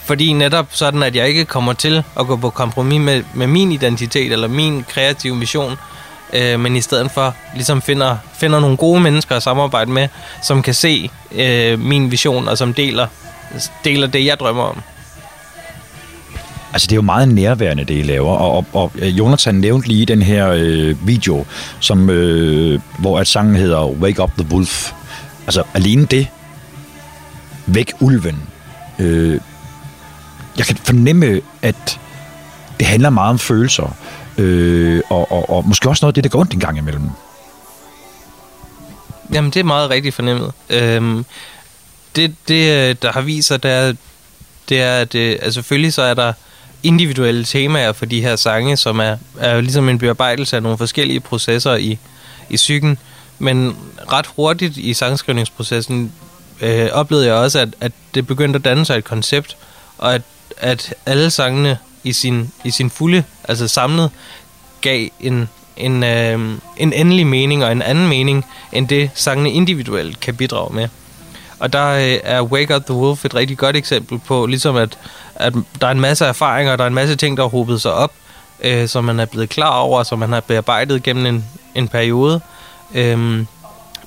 fordi 0.04 0.32
netop 0.32 0.66
sådan, 0.70 1.02
at 1.02 1.16
jeg 1.16 1.28
ikke 1.28 1.44
kommer 1.44 1.72
til 1.72 2.04
at 2.20 2.26
gå 2.26 2.36
på 2.36 2.50
kompromis 2.50 3.00
med, 3.00 3.22
med 3.34 3.46
min 3.46 3.72
identitet 3.72 4.32
eller 4.32 4.48
min 4.48 4.84
kreative 4.88 5.36
mission, 5.36 5.76
øh, 6.32 6.60
men 6.60 6.76
i 6.76 6.80
stedet 6.80 7.10
for 7.10 7.34
ligesom 7.54 7.82
finder, 7.82 8.16
finder 8.34 8.60
nogle 8.60 8.76
gode 8.76 9.00
mennesker 9.00 9.36
at 9.36 9.42
samarbejde 9.42 9.90
med, 9.90 10.08
som 10.42 10.62
kan 10.62 10.74
se 10.74 11.10
øh, 11.32 11.78
min 11.78 12.10
vision 12.10 12.48
og 12.48 12.58
som 12.58 12.74
deler, 12.74 13.06
deler 13.84 14.06
det, 14.06 14.26
jeg 14.26 14.40
drømmer 14.40 14.62
om. 14.62 14.82
Altså, 16.72 16.86
det 16.86 16.92
er 16.92 16.96
jo 16.96 17.02
meget 17.02 17.28
nærværende, 17.28 17.84
det 17.84 17.98
I 17.98 18.02
laver, 18.02 18.32
og, 18.32 18.56
og, 18.56 18.66
og 18.72 18.92
øh, 18.98 19.18
Jonathan 19.18 19.54
nævnte 19.54 19.88
lige 19.88 20.06
den 20.06 20.22
her 20.22 20.48
øh, 20.48 21.06
video, 21.06 21.44
som, 21.80 22.10
øh, 22.10 22.80
hvor 22.98 23.18
at 23.18 23.26
sangen 23.26 23.56
hedder 23.56 23.86
Wake 23.86 24.22
Up 24.22 24.30
the 24.38 24.46
Wolf. 24.50 24.92
Altså, 25.46 25.62
alene 25.74 26.06
det, 26.06 26.26
Væk 27.66 27.92
Ulven, 28.00 28.42
øh, 28.98 29.40
jeg 30.58 30.66
kan 30.66 30.76
fornemme, 30.76 31.40
at 31.62 32.00
det 32.78 32.86
handler 32.86 33.10
meget 33.10 33.30
om 33.30 33.38
følelser, 33.38 33.96
øh, 34.38 35.02
og, 35.10 35.32
og, 35.32 35.50
og 35.50 35.68
måske 35.68 35.88
også 35.88 36.04
noget 36.04 36.10
af 36.10 36.14
det, 36.14 36.24
der 36.24 36.30
går 36.30 36.40
ondt 36.40 36.54
en 36.54 36.60
gang 36.60 36.78
imellem. 36.78 37.10
Jamen, 39.32 39.50
det 39.50 39.60
er 39.60 39.64
meget 39.64 39.90
rigtigt 39.90 40.14
fornemmet. 40.14 40.52
Øhm, 40.70 41.24
det, 42.16 42.34
det, 42.48 42.88
øh, 42.90 42.96
der 43.02 43.12
har 43.12 43.20
vist 43.20 43.48
sig, 43.48 43.62
det 43.62 43.70
er, 43.70 43.92
det 44.68 44.82
er 44.82 44.98
at 44.98 45.14
øh, 45.14 45.32
altså, 45.32 45.52
selvfølgelig 45.52 45.92
så 45.92 46.02
er 46.02 46.14
der 46.14 46.32
individuelle 46.82 47.44
temaer 47.44 47.92
for 47.92 48.06
de 48.06 48.22
her 48.22 48.36
sange, 48.36 48.76
som 48.76 48.98
er, 48.98 49.16
er 49.40 49.60
ligesom 49.60 49.88
en 49.88 49.98
bearbejdelse 49.98 50.56
af 50.56 50.62
nogle 50.62 50.78
forskellige 50.78 51.20
processer 51.20 51.74
i, 51.74 51.98
i 52.50 52.56
psyken. 52.56 52.98
Men 53.38 53.76
ret 54.12 54.26
hurtigt 54.26 54.76
i 54.76 54.94
sangskrivningsprocessen 54.94 56.12
øh, 56.60 56.88
oplevede 56.92 57.26
jeg 57.26 57.34
også, 57.34 57.58
at, 57.58 57.68
at 57.80 57.92
det 58.14 58.26
begyndte 58.26 58.56
at 58.56 58.64
danne 58.64 58.86
sig 58.86 58.98
et 58.98 59.04
koncept, 59.04 59.56
og 59.98 60.14
at, 60.14 60.22
at 60.56 60.94
alle 61.06 61.30
sangene 61.30 61.78
i 62.04 62.12
sin, 62.12 62.52
i 62.64 62.70
sin 62.70 62.90
fulde, 62.90 63.24
altså 63.44 63.68
samlet, 63.68 64.10
gav 64.80 65.08
en, 65.20 65.48
en, 65.76 66.04
øh, 66.04 66.58
en 66.76 66.92
endelig 66.92 67.26
mening 67.26 67.64
og 67.64 67.72
en 67.72 67.82
anden 67.82 68.08
mening, 68.08 68.44
end 68.72 68.88
det 68.88 69.10
sangene 69.14 69.50
individuelt 69.50 70.20
kan 70.20 70.36
bidrage 70.36 70.74
med. 70.74 70.88
Og 71.58 71.72
der 71.72 71.88
øh, 71.88 72.18
er 72.24 72.42
Wake 72.42 72.76
Up 72.76 72.84
the 72.84 72.94
Wolf 72.94 73.24
et 73.24 73.34
rigtig 73.34 73.58
godt 73.58 73.76
eksempel 73.76 74.18
på, 74.18 74.46
ligesom 74.46 74.76
at, 74.76 74.98
at 75.34 75.54
der 75.80 75.86
er 75.86 75.90
en 75.90 76.00
masse 76.00 76.24
erfaringer, 76.24 76.76
der 76.76 76.84
er 76.84 76.88
en 76.88 76.94
masse 76.94 77.16
ting, 77.16 77.36
der 77.36 77.42
har 77.42 77.50
hobet 77.50 77.82
sig 77.82 77.92
op, 77.92 78.12
øh, 78.60 78.88
som 78.88 79.04
man 79.04 79.20
er 79.20 79.24
blevet 79.24 79.48
klar 79.48 79.78
over, 79.78 80.02
som 80.02 80.18
man 80.18 80.32
har 80.32 80.40
bearbejdet 80.40 81.02
gennem 81.02 81.26
en, 81.26 81.44
en 81.74 81.88
periode, 81.88 82.40
øh, 82.94 83.44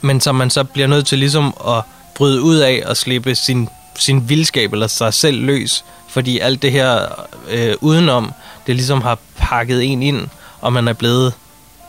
men 0.02 0.22
som 0.22 0.36
man 0.36 0.50
så 0.50 0.64
bliver 0.64 0.88
nødt 0.88 1.08
til 1.08 1.20
ligesom 1.20 1.54
at 1.68 1.82
bryde 2.16 2.42
ud 2.42 2.56
af 2.56 2.84
og 2.86 2.98
slippe 2.98 3.36
sin, 3.36 3.70
sin 3.96 4.30
vildskab 4.30 4.74
eller 4.74 4.88
sig 4.88 5.14
selv 5.14 5.42
løs, 5.42 5.86
fordi 6.16 6.40
alt 6.40 6.62
det 6.62 6.72
her 6.72 7.08
øh, 7.50 7.74
udenom, 7.82 8.32
det 8.68 8.76
ligesom 8.76 9.02
har 9.02 9.18
pakket 9.38 9.84
en 9.84 10.04
ind, 10.04 10.28
og 10.62 10.74
man 10.74 10.88
er 10.88 10.94
blevet 10.94 11.34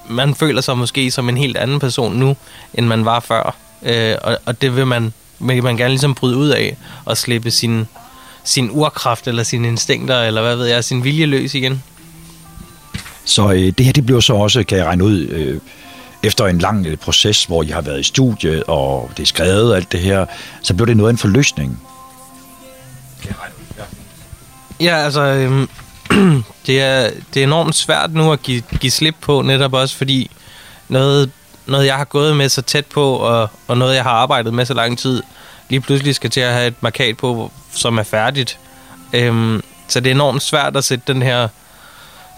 man 0.08 0.34
føler 0.34 0.60
sig 0.60 0.78
måske 0.78 1.10
som 1.10 1.28
en 1.28 1.36
helt 1.36 1.56
anden 1.56 1.80
person 1.80 2.16
nu, 2.16 2.36
end 2.74 2.86
man 2.86 3.04
var 3.04 3.20
før. 3.20 3.56
Øh, 3.82 4.14
og, 4.22 4.38
og 4.46 4.62
det 4.62 4.76
vil 4.76 4.86
man, 4.86 5.12
vil 5.38 5.62
man 5.62 5.76
gerne 5.76 5.88
ligesom 5.90 6.14
bryde 6.14 6.36
ud 6.36 6.48
af, 6.48 6.76
og 7.04 7.16
slippe 7.16 7.50
sin, 7.50 7.86
sin 8.44 8.70
urkraft, 8.72 9.28
eller 9.28 9.42
sine 9.42 9.68
instinkter, 9.68 10.22
eller 10.22 10.42
hvad 10.42 10.56
ved 10.56 10.66
jeg, 10.66 10.84
sin 10.84 11.04
vilje 11.04 11.26
løs 11.26 11.54
igen. 11.54 11.82
Så 13.24 13.52
øh, 13.52 13.72
det 13.78 13.86
her, 13.86 13.92
det 13.92 14.06
blev 14.06 14.22
så 14.22 14.34
også, 14.34 14.64
kan 14.64 14.78
jeg 14.78 14.86
regne 14.86 15.04
ud, 15.04 15.18
øh, 15.18 15.60
efter 16.22 16.46
en 16.46 16.58
lang 16.58 16.86
øh, 16.86 16.96
proces, 16.96 17.44
hvor 17.44 17.62
I 17.62 17.66
har 17.66 17.80
været 17.80 18.00
i 18.00 18.02
studiet, 18.02 18.64
og 18.66 19.10
det 19.16 19.22
er 19.22 19.26
skrevet 19.26 19.70
og 19.70 19.76
alt 19.76 19.92
det 19.92 20.00
her, 20.00 20.26
så 20.62 20.74
blev 20.74 20.86
det 20.86 20.96
noget 20.96 21.08
af 21.08 21.12
en 21.12 21.18
forløsning. 21.18 21.80
Ja, 24.80 24.96
altså, 24.96 25.20
øhm, 25.22 25.68
det, 26.66 26.82
er, 26.82 27.10
det 27.34 27.40
er 27.40 27.44
enormt 27.44 27.74
svært 27.74 28.14
nu 28.14 28.32
at 28.32 28.42
give, 28.42 28.62
give 28.80 28.90
slip 28.90 29.14
på, 29.20 29.42
netop 29.42 29.72
også 29.72 29.96
fordi 29.96 30.30
noget, 30.88 31.30
noget, 31.66 31.86
jeg 31.86 31.94
har 31.96 32.04
gået 32.04 32.36
med 32.36 32.48
så 32.48 32.62
tæt 32.62 32.86
på, 32.86 33.12
og, 33.14 33.50
og 33.66 33.78
noget, 33.78 33.94
jeg 33.94 34.02
har 34.02 34.10
arbejdet 34.10 34.54
med 34.54 34.66
så 34.66 34.74
lang 34.74 34.98
tid, 34.98 35.22
lige 35.68 35.80
pludselig 35.80 36.14
skal 36.14 36.30
til 36.30 36.40
at 36.40 36.52
have 36.52 36.66
et 36.66 36.74
markat 36.80 37.16
på, 37.16 37.52
som 37.72 37.98
er 37.98 38.02
færdigt. 38.02 38.58
Øhm, 39.12 39.62
så 39.88 40.00
det 40.00 40.10
er 40.10 40.14
enormt 40.14 40.42
svært 40.42 40.76
at 40.76 40.84
sætte 40.84 41.12
den 41.12 41.22
her, 41.22 41.42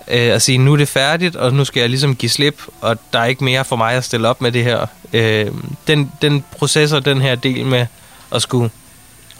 øh, 0.08 0.32
at 0.32 0.42
sige, 0.42 0.58
nu 0.58 0.72
er 0.72 0.76
det 0.76 0.88
færdigt, 0.88 1.36
og 1.36 1.52
nu 1.52 1.64
skal 1.64 1.80
jeg 1.80 1.88
ligesom 1.88 2.16
give 2.16 2.30
slip, 2.30 2.62
og 2.80 2.98
der 3.12 3.18
er 3.18 3.24
ikke 3.24 3.44
mere 3.44 3.64
for 3.64 3.76
mig 3.76 3.94
at 3.94 4.04
stille 4.04 4.28
op 4.28 4.40
med 4.40 4.52
det 4.52 4.64
her. 4.64 4.86
Øh, 5.12 5.46
den, 5.86 6.12
den 6.22 6.44
proces 6.58 6.92
og 6.92 7.04
den 7.04 7.20
her 7.20 7.34
del 7.34 7.66
med 7.66 7.86
at 8.32 8.42
skulle, 8.42 8.70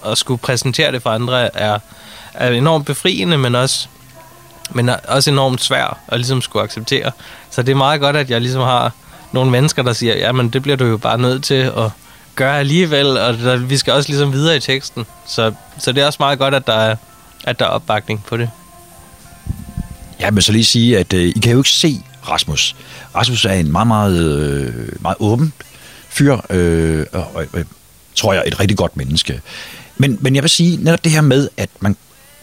at 0.06 0.18
skulle 0.18 0.38
præsentere 0.38 0.92
det 0.92 1.02
for 1.02 1.10
andre, 1.10 1.56
er, 1.56 1.78
er 2.38 2.50
enormt 2.50 2.86
befriende, 2.86 3.38
men 3.38 3.54
også, 3.54 3.88
men 4.70 4.90
også 5.08 5.30
enormt 5.30 5.62
svær 5.62 5.98
at 6.08 6.18
ligesom 6.18 6.42
skulle 6.42 6.62
acceptere. 6.62 7.10
Så 7.50 7.62
det 7.62 7.72
er 7.72 7.76
meget 7.76 8.00
godt, 8.00 8.16
at 8.16 8.30
jeg 8.30 8.40
ligesom 8.40 8.62
har 8.62 8.92
nogle 9.32 9.50
mennesker, 9.50 9.82
der 9.82 9.92
siger, 9.92 10.16
ja, 10.16 10.32
men 10.32 10.48
det 10.48 10.62
bliver 10.62 10.76
du 10.76 10.84
jo 10.84 10.96
bare 10.96 11.18
nødt 11.18 11.44
til 11.44 11.54
at 11.54 11.90
gøre 12.34 12.58
alligevel, 12.58 13.06
og 13.06 13.38
der, 13.38 13.56
vi 13.56 13.76
skal 13.76 13.92
også 13.92 14.08
ligesom 14.08 14.32
videre 14.32 14.56
i 14.56 14.60
teksten. 14.60 15.06
Så, 15.26 15.52
så 15.78 15.92
det 15.92 16.02
er 16.02 16.06
også 16.06 16.16
meget 16.20 16.38
godt, 16.38 16.54
at 16.54 16.66
der 16.66 16.72
er, 16.72 16.96
at 17.44 17.58
der 17.58 17.64
er 17.64 17.70
opbakning 17.70 18.24
på 18.24 18.36
det. 18.36 18.50
Ja, 20.20 20.30
men 20.30 20.42
så 20.42 20.52
lige 20.52 20.64
sige, 20.64 20.98
at 20.98 21.12
øh, 21.12 21.32
I 21.36 21.40
kan 21.42 21.52
jo 21.52 21.58
ikke 21.58 21.70
se 21.70 22.02
Rasmus. 22.28 22.76
Rasmus 23.14 23.44
er 23.44 23.52
en 23.52 23.72
meget, 23.72 23.86
meget, 23.86 24.18
øh, 24.18 24.88
meget 25.00 25.16
åben 25.20 25.52
fyr, 26.08 26.38
øh, 26.50 27.06
og, 27.12 27.44
øh, 27.54 27.64
tror 28.14 28.32
jeg, 28.32 28.42
et 28.46 28.60
rigtig 28.60 28.76
godt 28.76 28.96
menneske. 28.96 29.40
Men, 29.96 30.18
men 30.20 30.34
jeg 30.34 30.42
vil 30.42 30.50
sige, 30.50 30.76
netop 30.76 31.04
det 31.04 31.12
her 31.12 31.20
med, 31.20 31.48
at 31.56 31.68
man 31.80 31.96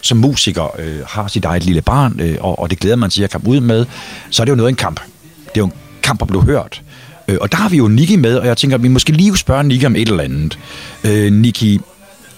som 0.06 0.18
musiker 0.18 0.80
øh, 0.80 0.98
har 1.06 1.28
sit 1.28 1.44
eget 1.44 1.64
lille 1.64 1.82
barn, 1.82 2.20
øh, 2.20 2.36
og, 2.40 2.58
og 2.58 2.70
det 2.70 2.78
glæder 2.78 2.96
man 2.96 3.10
sig 3.10 3.24
at 3.24 3.30
komme 3.30 3.48
ud 3.48 3.60
med, 3.60 3.86
så 4.30 4.42
er 4.42 4.44
det 4.44 4.50
jo 4.50 4.56
noget 4.56 4.68
af 4.68 4.72
en 4.72 4.76
kamp. 4.76 5.00
Det 5.44 5.56
er 5.56 5.60
jo 5.60 5.64
en 5.66 5.72
kamp 6.02 6.22
at 6.22 6.28
blive 6.28 6.42
hørt. 6.42 6.82
Øh, 7.28 7.38
og 7.40 7.52
der 7.52 7.58
har 7.58 7.68
vi 7.68 7.76
jo 7.76 7.88
Niki 7.88 8.16
med, 8.16 8.36
og 8.36 8.46
jeg 8.46 8.56
tænker, 8.56 8.76
at 8.76 8.82
vi 8.82 8.88
måske 8.88 9.12
lige 9.12 9.36
spørge 9.36 9.64
Niki 9.64 9.86
om 9.86 9.96
et 9.96 10.08
eller 10.08 10.24
andet. 10.24 10.58
Øh, 11.04 11.32
Niki, 11.32 11.80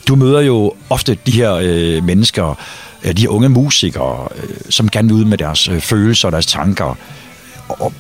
du 0.09 0.17
møder 0.17 0.41
jo 0.41 0.73
ofte 0.91 1.19
de 1.27 1.31
her 1.31 1.55
øh, 1.63 2.05
mennesker, 2.05 2.59
øh, 3.05 3.17
de 3.17 3.23
her 3.23 3.29
unge 3.29 3.49
musikere, 3.49 4.29
øh, 4.43 4.57
som 4.71 4.89
gerne 4.89 5.09
vil 5.09 5.17
ud 5.17 5.25
med 5.25 5.39
deres 5.39 5.69
øh, 5.69 5.81
følelser 5.81 6.29
og 6.29 6.33
deres 6.33 6.47
tanker. 6.47 6.97
Og 7.69 7.93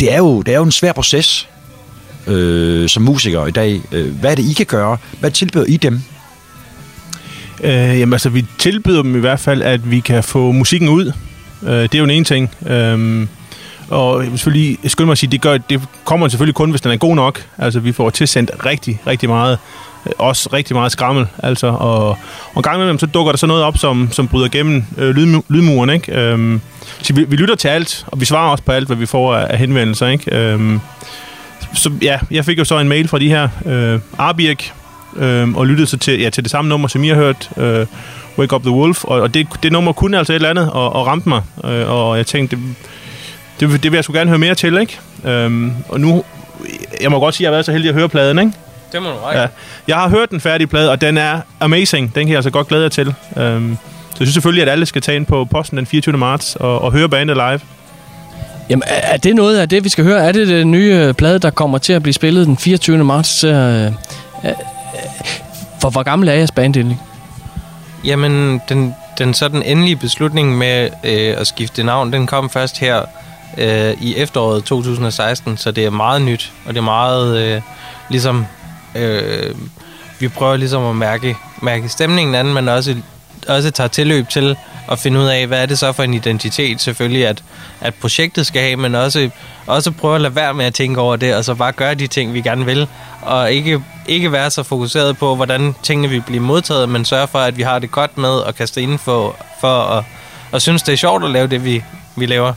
det 0.00 0.12
er 0.12 0.18
jo, 0.18 0.42
det 0.42 0.54
er 0.54 0.58
jo 0.58 0.64
en 0.64 0.72
svær 0.72 0.92
proces 0.92 1.48
øh, 2.26 2.88
som 2.88 3.02
musikere 3.02 3.48
i 3.48 3.52
dag. 3.52 3.80
Øh, 3.92 4.14
hvad 4.20 4.30
er 4.30 4.34
det, 4.34 4.44
I 4.44 4.52
kan 4.52 4.66
gøre? 4.66 4.96
Hvad 5.20 5.30
tilbyder 5.30 5.64
I 5.64 5.76
dem? 5.76 6.02
Øh, 7.64 8.00
jamen 8.00 8.12
altså, 8.12 8.28
vi 8.28 8.46
tilbyder 8.58 9.02
dem 9.02 9.16
i 9.16 9.20
hvert 9.20 9.40
fald, 9.40 9.62
at 9.62 9.90
vi 9.90 10.00
kan 10.00 10.24
få 10.24 10.52
musikken 10.52 10.88
ud. 10.88 11.12
Øh, 11.62 11.82
det 11.82 11.94
er 11.94 11.98
jo 11.98 12.04
en 12.04 12.10
ene 12.10 12.24
ting. 12.24 12.50
Øh, 12.66 13.26
og 13.88 14.22
jeg 14.22 14.30
vil 14.30 14.38
selvfølgelig 14.38 14.78
skynde 14.86 15.06
mig 15.06 15.12
at 15.12 15.18
sige, 15.18 15.30
det, 15.30 15.40
gør, 15.40 15.58
det 15.58 15.80
kommer 16.04 16.28
selvfølgelig 16.28 16.54
kun, 16.54 16.70
hvis 16.70 16.80
den 16.80 16.92
er 16.92 16.96
god 16.96 17.16
nok. 17.16 17.46
Altså, 17.58 17.80
vi 17.80 17.92
får 17.92 18.10
tilsendt 18.10 18.50
rigtig, 18.66 19.00
rigtig 19.06 19.28
meget. 19.28 19.58
Øh, 20.06 20.12
også 20.18 20.48
rigtig 20.52 20.76
meget 20.76 20.92
skrammel. 20.92 21.26
Altså, 21.38 21.66
og, 21.66 22.08
og 22.08 22.18
en 22.56 22.62
gang 22.62 22.76
imellem, 22.76 22.98
så 22.98 23.06
dukker 23.06 23.32
der 23.32 23.36
så 23.36 23.46
noget 23.46 23.62
op, 23.62 23.78
som, 23.78 24.08
som 24.12 24.28
bryder 24.28 24.48
gennem 24.48 24.84
øh, 24.98 25.10
lyd, 25.10 25.40
lydmuren. 25.48 25.90
Ikke? 25.90 26.12
Øhm, 26.12 26.60
så 27.02 27.14
vi, 27.14 27.24
vi, 27.24 27.36
lytter 27.36 27.54
til 27.54 27.68
alt, 27.68 28.04
og 28.06 28.20
vi 28.20 28.24
svarer 28.24 28.50
også 28.50 28.64
på 28.64 28.72
alt, 28.72 28.86
hvad 28.86 28.96
vi 28.96 29.06
får 29.06 29.34
af, 29.34 29.46
af 29.50 29.58
henvendelser. 29.58 30.06
Ikke? 30.06 30.36
Øhm, 30.36 30.80
så 31.74 31.90
ja, 32.02 32.18
jeg 32.30 32.44
fik 32.44 32.58
jo 32.58 32.64
så 32.64 32.78
en 32.78 32.88
mail 32.88 33.08
fra 33.08 33.18
de 33.18 33.28
her 33.28 33.48
øh, 33.66 34.00
Arbirk, 34.18 34.72
øh, 35.16 35.56
og 35.56 35.66
lyttede 35.66 35.86
så 35.86 35.98
til, 35.98 36.20
ja, 36.20 36.30
til 36.30 36.44
det 36.44 36.50
samme 36.50 36.68
nummer, 36.68 36.88
som 36.88 37.04
I 37.04 37.08
har 37.08 37.16
hørt, 37.16 37.50
øh, 37.56 37.86
Wake 38.38 38.54
Up 38.54 38.62
The 38.62 38.70
Wolf, 38.70 39.04
og, 39.04 39.20
og 39.20 39.34
det, 39.34 39.46
det 39.62 39.72
nummer 39.72 39.92
kunne 39.92 40.18
altså 40.18 40.32
et 40.32 40.34
eller 40.34 40.50
andet, 40.50 40.70
og, 40.70 40.92
og 40.92 41.06
ramte 41.06 41.28
mig, 41.28 41.42
øh, 41.64 41.90
og 41.90 42.16
jeg 42.16 42.26
tænkte, 42.26 42.56
det, 42.56 43.70
det, 43.70 43.82
det 43.82 43.92
vil 43.92 43.96
jeg 43.96 44.04
sgu 44.04 44.12
gerne 44.12 44.30
høre 44.30 44.38
mere 44.38 44.54
til, 44.54 44.78
ikke? 44.78 44.98
Øhm, 45.24 45.72
og 45.88 46.00
nu, 46.00 46.24
jeg 47.00 47.10
må 47.10 47.18
godt 47.18 47.34
sige, 47.34 47.44
at 47.44 47.46
jeg 47.46 47.48
har 47.50 47.54
været 47.54 47.66
så 47.66 47.72
heldig 47.72 47.88
at 47.88 47.94
høre 47.94 48.08
pladen, 48.08 48.38
ikke? 48.38 48.52
Det 48.92 49.02
må 49.02 49.08
du 49.08 49.14
række. 49.14 49.40
Ja. 49.40 49.46
Jeg 49.88 49.96
har 49.96 50.08
hørt 50.08 50.30
den 50.30 50.40
færdige 50.40 50.66
plade, 50.66 50.90
og 50.90 51.00
den 51.00 51.18
er 51.18 51.40
amazing. 51.60 52.14
Den 52.14 52.22
kan 52.22 52.28
jeg 52.28 52.36
altså 52.36 52.50
godt 52.50 52.68
glæde 52.68 52.82
jer 52.82 52.88
til. 52.88 53.14
Øhm, 53.36 53.76
så 54.10 54.16
jeg 54.20 54.26
synes 54.26 54.32
selvfølgelig, 54.32 54.62
at 54.62 54.68
alle 54.68 54.86
skal 54.86 55.02
tage 55.02 55.16
ind 55.16 55.26
på 55.26 55.44
posten 55.44 55.78
den 55.78 55.86
24. 55.86 56.18
marts 56.18 56.56
og, 56.56 56.82
og 56.82 56.92
høre 56.92 57.08
bandet 57.08 57.36
live. 57.36 57.60
Jamen, 58.70 58.82
er 58.86 59.16
det 59.16 59.36
noget 59.36 59.58
af 59.58 59.68
det, 59.68 59.84
vi 59.84 59.88
skal 59.88 60.04
høre? 60.04 60.24
Er 60.24 60.32
det 60.32 60.48
den 60.48 60.70
nye 60.70 60.94
øh, 60.94 61.14
plade, 61.14 61.38
der 61.38 61.50
kommer 61.50 61.78
til 61.78 61.92
at 61.92 62.02
blive 62.02 62.12
spillet 62.14 62.46
den 62.46 62.58
24. 62.58 63.04
marts? 63.04 63.44
Øh, 63.44 63.52
hvor, 64.94 65.80
for 65.80 65.90
hvor 65.90 66.02
gammel 66.02 66.28
er 66.28 66.32
jeres 66.32 66.50
band 66.50 66.76
egentlig? 66.76 67.00
Jamen, 68.04 68.60
den, 68.68 68.94
den 69.18 69.34
sådan 69.34 69.62
endelige 69.62 69.96
beslutning 69.96 70.58
med 70.58 70.90
øh, 71.04 71.40
at 71.40 71.46
skifte 71.46 71.82
navn, 71.82 72.12
den 72.12 72.26
kom 72.26 72.50
først 72.50 72.78
her 72.78 73.02
øh, 73.58 73.94
i 74.00 74.16
efteråret 74.16 74.64
2016, 74.64 75.56
så 75.56 75.70
det 75.70 75.84
er 75.84 75.90
meget 75.90 76.22
nyt, 76.22 76.52
og 76.66 76.74
det 76.74 76.78
er 76.78 76.84
meget 76.84 77.38
øh, 77.38 77.60
ligesom... 78.08 78.46
Øh, 78.94 79.54
vi 80.20 80.28
prøver 80.28 80.56
ligesom 80.56 80.84
at 80.84 80.96
mærke, 80.96 81.36
mærke 81.62 81.88
stemningen 81.88 82.34
anden, 82.34 82.54
men 82.54 82.68
også, 82.68 82.96
også 83.48 83.70
tager 83.70 83.88
tilløb 83.88 84.28
til 84.28 84.56
at 84.90 84.98
finde 84.98 85.20
ud 85.20 85.26
af, 85.26 85.46
hvad 85.46 85.62
er 85.62 85.66
det 85.66 85.78
så 85.78 85.92
for 85.92 86.02
en 86.02 86.14
identitet, 86.14 86.80
selvfølgelig, 86.80 87.26
at, 87.26 87.42
at 87.80 87.94
projektet 87.94 88.46
skal 88.46 88.62
have, 88.62 88.76
men 88.76 88.94
også, 88.94 89.30
også 89.66 89.90
prøve 89.90 90.14
at 90.14 90.20
lade 90.20 90.34
være 90.34 90.54
med 90.54 90.64
at 90.64 90.74
tænke 90.74 91.00
over 91.00 91.16
det, 91.16 91.34
og 91.34 91.44
så 91.44 91.54
bare 91.54 91.72
gøre 91.72 91.94
de 91.94 92.06
ting, 92.06 92.34
vi 92.34 92.40
gerne 92.40 92.64
vil, 92.64 92.88
og 93.22 93.52
ikke, 93.52 93.82
ikke 94.06 94.32
være 94.32 94.50
så 94.50 94.62
fokuseret 94.62 95.16
på, 95.16 95.36
hvordan 95.36 95.74
tingene 95.82 96.08
vil 96.08 96.22
blive 96.26 96.40
modtaget, 96.40 96.88
men 96.88 97.04
sørge 97.04 97.28
for, 97.28 97.38
at 97.38 97.56
vi 97.56 97.62
har 97.62 97.78
det 97.78 97.90
godt 97.90 98.18
med 98.18 98.42
at 98.46 98.54
kaste 98.54 98.82
ind 98.82 98.98
for, 98.98 99.36
for 99.60 99.82
at, 99.82 100.04
og 100.52 100.62
synes, 100.62 100.82
det 100.82 100.92
er 100.92 100.96
sjovt 100.96 101.24
at 101.24 101.30
lave 101.30 101.46
det, 101.46 101.64
vi, 101.64 101.84
vi 102.16 102.26
laver. 102.26 102.52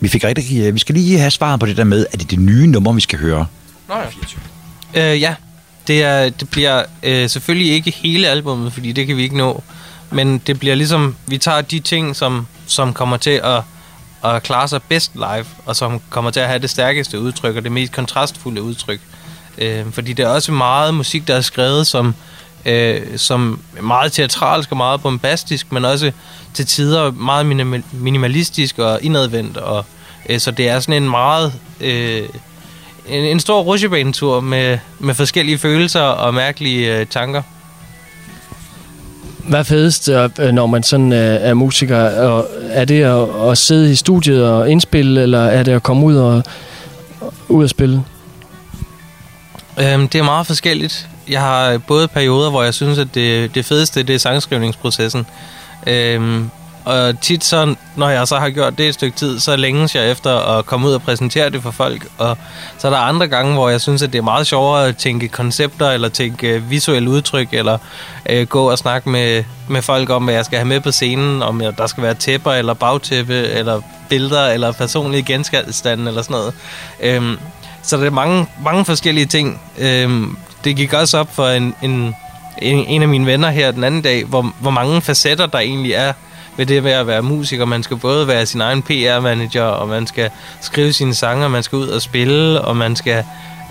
Vi 0.00 0.08
fik 0.08 0.24
rigtig, 0.24 0.66
øh, 0.66 0.74
vi 0.74 0.78
skal 0.78 0.94
lige 0.94 1.18
have 1.18 1.30
svaret 1.30 1.60
på 1.60 1.66
det 1.66 1.76
der 1.76 1.84
med, 1.84 2.06
at 2.06 2.12
det 2.12 2.22
er 2.22 2.28
det 2.28 2.38
nye 2.38 2.66
nummer, 2.66 2.92
vi 2.92 3.00
skal 3.00 3.18
høre. 3.18 3.46
Nå 3.88 3.94
ja. 4.94 5.12
Øh, 5.12 5.20
ja, 5.20 5.34
det, 5.86 6.02
er, 6.02 6.30
det 6.30 6.50
bliver 6.50 6.82
øh, 7.02 7.28
selvfølgelig 7.28 7.72
ikke 7.72 7.90
hele 7.90 8.28
albummet, 8.28 8.72
fordi 8.72 8.92
det 8.92 9.06
kan 9.06 9.16
vi 9.16 9.22
ikke 9.22 9.36
nå. 9.36 9.62
Men 10.10 10.38
det 10.38 10.58
bliver 10.58 10.74
ligesom, 10.74 11.16
vi 11.26 11.38
tager 11.38 11.60
de 11.60 11.80
ting, 11.80 12.16
som, 12.16 12.46
som 12.66 12.92
kommer 12.92 13.16
til 13.16 13.40
at, 13.44 13.60
at 14.24 14.42
klare 14.42 14.68
sig 14.68 14.82
bedst 14.82 15.14
live, 15.14 15.46
og 15.66 15.76
som 15.76 16.00
kommer 16.10 16.30
til 16.30 16.40
at 16.40 16.46
have 16.46 16.58
det 16.58 16.70
stærkeste 16.70 17.20
udtryk, 17.20 17.56
og 17.56 17.64
det 17.64 17.72
mest 17.72 17.92
kontrastfulde 17.92 18.62
udtryk. 18.62 19.00
Øh, 19.58 19.92
fordi 19.92 20.12
der 20.12 20.24
er 20.24 20.30
også 20.30 20.52
meget 20.52 20.94
musik, 20.94 21.28
der 21.28 21.36
er 21.36 21.40
skrevet 21.40 21.86
som, 21.86 22.14
øh, 22.64 23.02
som 23.16 23.60
meget 23.82 24.12
teatralsk 24.12 24.70
og 24.70 24.76
meget 24.76 25.02
bombastisk, 25.02 25.72
men 25.72 25.84
også 25.84 26.12
til 26.54 26.66
tider 26.66 27.10
meget 27.10 27.46
minimal, 27.46 27.82
minimalistisk 27.92 28.78
og 28.78 28.98
indadvendt. 29.02 29.56
Og, 29.56 29.84
øh, 30.28 30.40
så 30.40 30.50
det 30.50 30.68
er 30.68 30.80
sådan 30.80 31.02
en 31.02 31.10
meget... 31.10 31.52
Øh, 31.80 32.28
en, 33.08 33.24
en 33.24 33.40
stor 33.40 33.62
rutsjebanetur 33.62 34.40
med, 34.40 34.78
med 34.98 35.14
forskellige 35.14 35.58
følelser 35.58 36.00
og 36.00 36.34
mærkelige 36.34 36.98
øh, 36.98 37.06
tanker. 37.06 37.42
Hvad 39.48 39.58
er 39.58 39.62
fedest, 39.62 40.08
øh, 40.08 40.30
øh, 40.38 40.52
når 40.52 40.66
man 40.66 40.82
sådan 40.82 41.12
øh, 41.12 41.18
er 41.40 41.54
musiker? 41.54 42.20
Og 42.20 42.46
Er 42.70 42.84
det 42.84 43.02
at, 43.02 43.50
at 43.50 43.58
sidde 43.58 43.92
i 43.92 43.94
studiet 43.94 44.48
og 44.48 44.70
indspille, 44.70 45.22
eller 45.22 45.40
er 45.44 45.62
det 45.62 45.72
at 45.72 45.82
komme 45.82 46.06
ud 46.06 46.16
og 46.16 46.42
ud 47.48 47.62
og 47.64 47.70
spille? 47.70 48.04
Øhm, 49.80 50.08
det 50.08 50.18
er 50.18 50.22
meget 50.22 50.46
forskelligt. 50.46 51.08
Jeg 51.28 51.40
har 51.40 51.78
både 51.78 52.08
perioder, 52.08 52.50
hvor 52.50 52.62
jeg 52.62 52.74
synes, 52.74 52.98
at 52.98 53.08
det, 53.14 53.54
det 53.54 53.64
fedeste 53.64 54.02
det 54.02 54.14
er 54.14 54.18
sangskrivningsprocessen. 54.18 55.26
Øhm, 55.86 56.50
og 56.84 57.20
tit 57.20 57.44
så, 57.44 57.74
når 57.96 58.08
jeg 58.08 58.28
så 58.28 58.36
har 58.38 58.50
gjort 58.50 58.78
det 58.78 58.88
et 58.88 58.94
stykke 58.94 59.16
tid, 59.16 59.40
så 59.40 59.56
længes 59.56 59.94
jeg 59.94 60.10
efter 60.10 60.58
at 60.58 60.66
komme 60.66 60.88
ud 60.88 60.92
og 60.92 61.02
præsentere 61.02 61.50
det 61.50 61.62
for 61.62 61.70
folk. 61.70 62.06
Og 62.18 62.38
så 62.78 62.86
er 62.86 62.90
der 62.92 62.98
andre 62.98 63.28
gange, 63.28 63.54
hvor 63.54 63.68
jeg 63.68 63.80
synes, 63.80 64.02
at 64.02 64.12
det 64.12 64.18
er 64.18 64.22
meget 64.22 64.46
sjovere 64.46 64.88
at 64.88 64.96
tænke 64.96 65.28
koncepter, 65.28 65.90
eller 65.90 66.08
tænke 66.08 66.48
øh, 66.48 66.70
visuelle 66.70 67.10
udtryk, 67.10 67.48
eller 67.52 67.78
øh, 68.28 68.46
gå 68.46 68.70
og 68.70 68.78
snakke 68.78 69.08
med, 69.08 69.44
med 69.68 69.82
folk 69.82 70.10
om, 70.10 70.24
hvad 70.24 70.34
jeg 70.34 70.44
skal 70.44 70.58
have 70.58 70.68
med 70.68 70.80
på 70.80 70.92
scenen, 70.92 71.42
om 71.42 71.62
jeg, 71.62 71.78
der 71.78 71.86
skal 71.86 72.02
være 72.02 72.14
tæpper, 72.14 72.52
eller 72.52 72.74
bagtæppe, 72.74 73.34
eller 73.34 73.80
billeder, 74.08 74.46
eller 74.46 74.72
personlige 74.72 75.22
genstande, 75.22 76.08
eller 76.08 76.22
sådan 76.22 76.36
noget. 76.36 76.54
Øhm, 77.00 77.38
så 77.82 77.96
der 77.96 78.06
er 78.06 78.10
mange, 78.10 78.46
mange 78.64 78.84
forskellige 78.84 79.26
ting. 79.26 79.60
Øhm, 79.78 80.36
det 80.64 80.76
gik 80.76 80.92
også 80.92 81.18
op 81.18 81.34
for 81.34 81.48
en, 81.48 81.74
en, 81.82 82.14
en, 82.58 82.86
en 82.86 83.02
af 83.02 83.08
mine 83.08 83.26
venner 83.26 83.50
her 83.50 83.70
den 83.70 83.84
anden 83.84 84.02
dag, 84.02 84.24
hvor, 84.24 84.54
hvor 84.60 84.70
mange 84.70 85.00
facetter 85.00 85.46
der 85.46 85.58
egentlig 85.58 85.92
er 85.92 86.12
ved 86.56 86.66
det 86.66 86.82
med 86.82 86.92
at 86.92 87.06
være 87.06 87.22
musiker. 87.22 87.64
Man 87.64 87.82
skal 87.82 87.96
både 87.96 88.28
være 88.28 88.46
sin 88.46 88.60
egen 88.60 88.82
PR-manager, 88.82 89.62
og 89.62 89.88
man 89.88 90.06
skal 90.06 90.30
skrive 90.60 90.92
sine 90.92 91.14
sange, 91.14 91.44
og 91.44 91.50
man 91.50 91.62
skal 91.62 91.76
ud 91.76 91.88
og 91.88 92.02
spille, 92.02 92.60
og 92.60 92.76
man 92.76 92.96
skal 92.96 93.24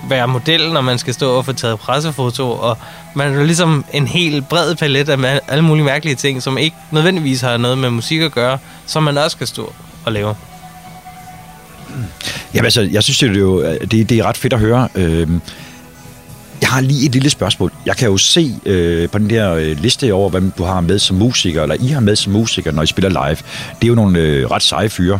være 0.09 0.27
model, 0.27 0.73
når 0.73 0.81
man 0.81 0.97
skal 0.97 1.13
stå 1.13 1.31
og 1.31 1.45
få 1.45 1.53
taget 1.53 1.79
pressefoto, 1.79 2.51
og 2.51 2.77
man 3.15 3.33
er 3.33 3.43
ligesom 3.43 3.85
en 3.93 4.07
helt 4.07 4.49
bred 4.49 4.75
palet 4.75 5.09
af 5.09 5.41
alle 5.47 5.63
mulige 5.63 5.85
mærkelige 5.85 6.15
ting, 6.15 6.43
som 6.43 6.57
ikke 6.57 6.75
nødvendigvis 6.91 7.41
har 7.41 7.57
noget 7.57 7.77
med 7.77 7.89
musik 7.89 8.21
at 8.21 8.31
gøre, 8.31 8.57
som 8.85 9.03
man 9.03 9.17
også 9.17 9.35
skal 9.35 9.47
stå 9.47 9.73
og 10.05 10.11
lave. 10.11 10.35
Jamen 12.53 12.65
altså, 12.65 12.81
jeg 12.81 13.03
synes 13.03 13.17
det 13.17 13.29
er 13.29 13.39
jo, 13.39 13.61
øh, 13.61 13.81
det, 13.81 14.09
det 14.09 14.11
er 14.11 14.23
ret 14.23 14.37
fedt 14.37 14.53
at 14.53 14.59
høre. 14.59 14.87
Øh, 14.95 15.27
har 16.73 16.81
lige 16.81 17.05
et 17.05 17.11
lille 17.11 17.29
spørgsmål. 17.29 17.71
Jeg 17.85 17.97
kan 17.97 18.09
jo 18.09 18.17
se 18.17 18.55
øh, 18.65 19.09
på 19.09 19.17
den 19.17 19.29
der 19.29 19.53
øh, 19.53 19.79
liste 19.79 20.13
over, 20.13 20.29
hvem 20.29 20.51
du 20.57 20.63
har 20.63 20.81
med 20.81 20.99
som 20.99 21.17
musiker, 21.17 21.61
eller 21.61 21.75
I 21.79 21.87
har 21.87 21.99
med 21.99 22.15
som 22.15 22.33
musiker, 22.33 22.71
når 22.71 22.83
I 22.83 22.87
spiller 22.87 23.09
live. 23.09 23.37
Det 23.81 23.83
er 23.83 23.87
jo 23.87 23.95
nogle 23.95 24.19
øh, 24.19 24.51
ret 24.51 24.63
seje 24.63 24.89
fyre. 24.89 25.19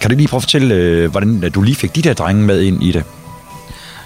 Kan 0.00 0.10
du 0.10 0.16
lige 0.16 0.28
prøve 0.28 0.38
at 0.38 0.42
fortælle, 0.42 0.74
øh, 0.74 1.10
hvordan 1.10 1.44
øh, 1.44 1.54
du 1.54 1.62
lige 1.62 1.74
fik 1.74 1.94
de 1.94 2.02
der 2.02 2.14
drenge 2.14 2.42
med 2.42 2.62
ind 2.62 2.82
i 2.82 2.92
det? 2.92 3.04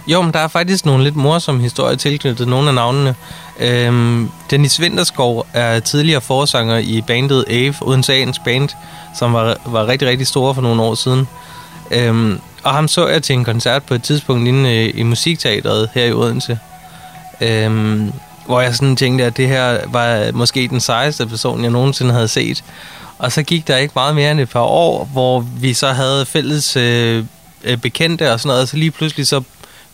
Jo, 0.07 0.23
men 0.23 0.33
der 0.33 0.39
er 0.39 0.49
faktisk 0.49 0.87
nogle 0.87 1.05
lidt 1.05 1.17
morsomme 1.17 1.63
historier 1.63 1.97
tilknyttet 1.97 2.49
nogle 2.49 2.69
af 2.69 2.75
navnene. 2.75 3.15
Øhm, 3.61 4.29
Dennis 4.51 4.81
Vinterskov 4.81 5.47
er 5.53 5.81
tidligere 5.81 6.21
forsanger 6.21 6.79
i 6.79 7.03
bandet 7.07 7.45
Ave, 7.49 7.75
Odenseans 7.81 8.39
band, 8.39 8.69
som 9.19 9.33
var, 9.33 9.57
var 9.67 9.87
rigtig, 9.87 10.09
rigtig 10.09 10.27
store 10.27 10.55
for 10.55 10.63
nogle 10.63 10.83
år 10.83 10.95
siden. 10.95 11.29
Øhm, 11.91 12.41
og 12.67 12.75
ham 12.75 12.89
så 12.89 13.07
jeg 13.07 13.23
til 13.23 13.33
en 13.33 13.45
koncert 13.45 13.83
på 13.83 13.95
et 13.95 14.03
tidspunkt 14.03 14.49
inde 14.49 14.85
i, 14.85 14.91
i 14.91 15.03
Musikteateret 15.03 15.91
her 15.95 16.05
i 16.05 16.13
Odense. 16.13 16.59
Øhm, 17.41 18.13
hvor 18.47 18.61
jeg 18.61 18.75
sådan 18.75 18.97
tænkte, 18.97 19.25
at 19.25 19.37
det 19.37 19.49
her 19.49 19.79
var 19.87 20.33
måske 20.33 20.69
den 20.69 20.81
sejeste 20.81 21.27
person, 21.27 21.63
jeg 21.63 21.71
nogensinde 21.71 22.13
havde 22.13 22.29
set. 22.29 22.65
Og 23.19 23.33
så 23.33 23.43
gik 23.43 23.67
der 23.67 23.77
ikke 23.77 23.93
meget 23.95 24.15
mere 24.15 24.31
end 24.31 24.41
et 24.41 24.49
par 24.49 24.61
år, 24.61 25.05
hvor 25.05 25.41
vi 25.41 25.75
så 25.75 25.93
havde 25.93 26.27
fælles 26.27 26.77
øh, 26.77 27.25
øh 27.65 27.77
bekendte 27.77 28.33
og 28.33 28.41
sådan 28.41 28.49
noget, 28.49 28.63
og 28.63 28.69
så 28.69 28.77
lige 28.77 28.91
pludselig 28.91 29.27
så 29.27 29.43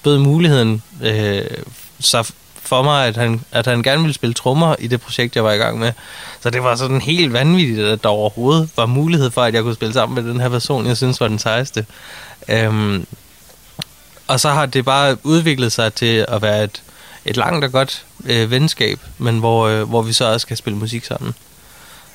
bød 0.02 0.18
muligheden 0.18 0.82
øh, 1.02 1.44
så 2.00 2.32
for 2.62 2.82
mig, 2.82 3.06
at 3.06 3.16
han, 3.16 3.40
at 3.52 3.66
han 3.66 3.82
gerne 3.82 4.00
ville 4.00 4.14
spille 4.14 4.34
trommer 4.34 4.74
i 4.78 4.86
det 4.86 5.00
projekt, 5.00 5.36
jeg 5.36 5.44
var 5.44 5.52
i 5.52 5.56
gang 5.56 5.78
med. 5.78 5.92
Så 6.40 6.50
det 6.50 6.62
var 6.62 6.76
sådan 6.76 7.00
helt 7.00 7.32
vanvittigt, 7.32 7.86
at 7.86 8.02
der 8.02 8.08
overhovedet 8.08 8.70
var 8.76 8.86
mulighed 8.86 9.30
for, 9.30 9.42
at 9.42 9.54
jeg 9.54 9.62
kunne 9.62 9.74
spille 9.74 9.94
sammen 9.94 10.24
med 10.24 10.32
den 10.32 10.40
her 10.40 10.48
person, 10.48 10.86
jeg 10.86 10.96
synes 10.96 11.20
var 11.20 11.28
den 11.28 11.38
sejeste. 11.38 11.86
Øhm, 12.48 13.06
og 14.26 14.40
så 14.40 14.50
har 14.50 14.66
det 14.66 14.84
bare 14.84 15.16
udviklet 15.22 15.72
sig 15.72 15.94
til 15.94 16.26
at 16.28 16.42
være 16.42 16.64
et, 16.64 16.82
et 17.24 17.36
langt 17.36 17.64
og 17.64 17.72
godt 17.72 18.04
øh, 18.24 18.50
venskab, 18.50 19.00
men 19.18 19.38
hvor, 19.38 19.66
øh, 19.66 19.88
hvor 19.88 20.02
vi 20.02 20.12
så 20.12 20.32
også 20.32 20.46
kan 20.46 20.56
spille 20.56 20.78
musik 20.78 21.04
sammen. 21.04 21.34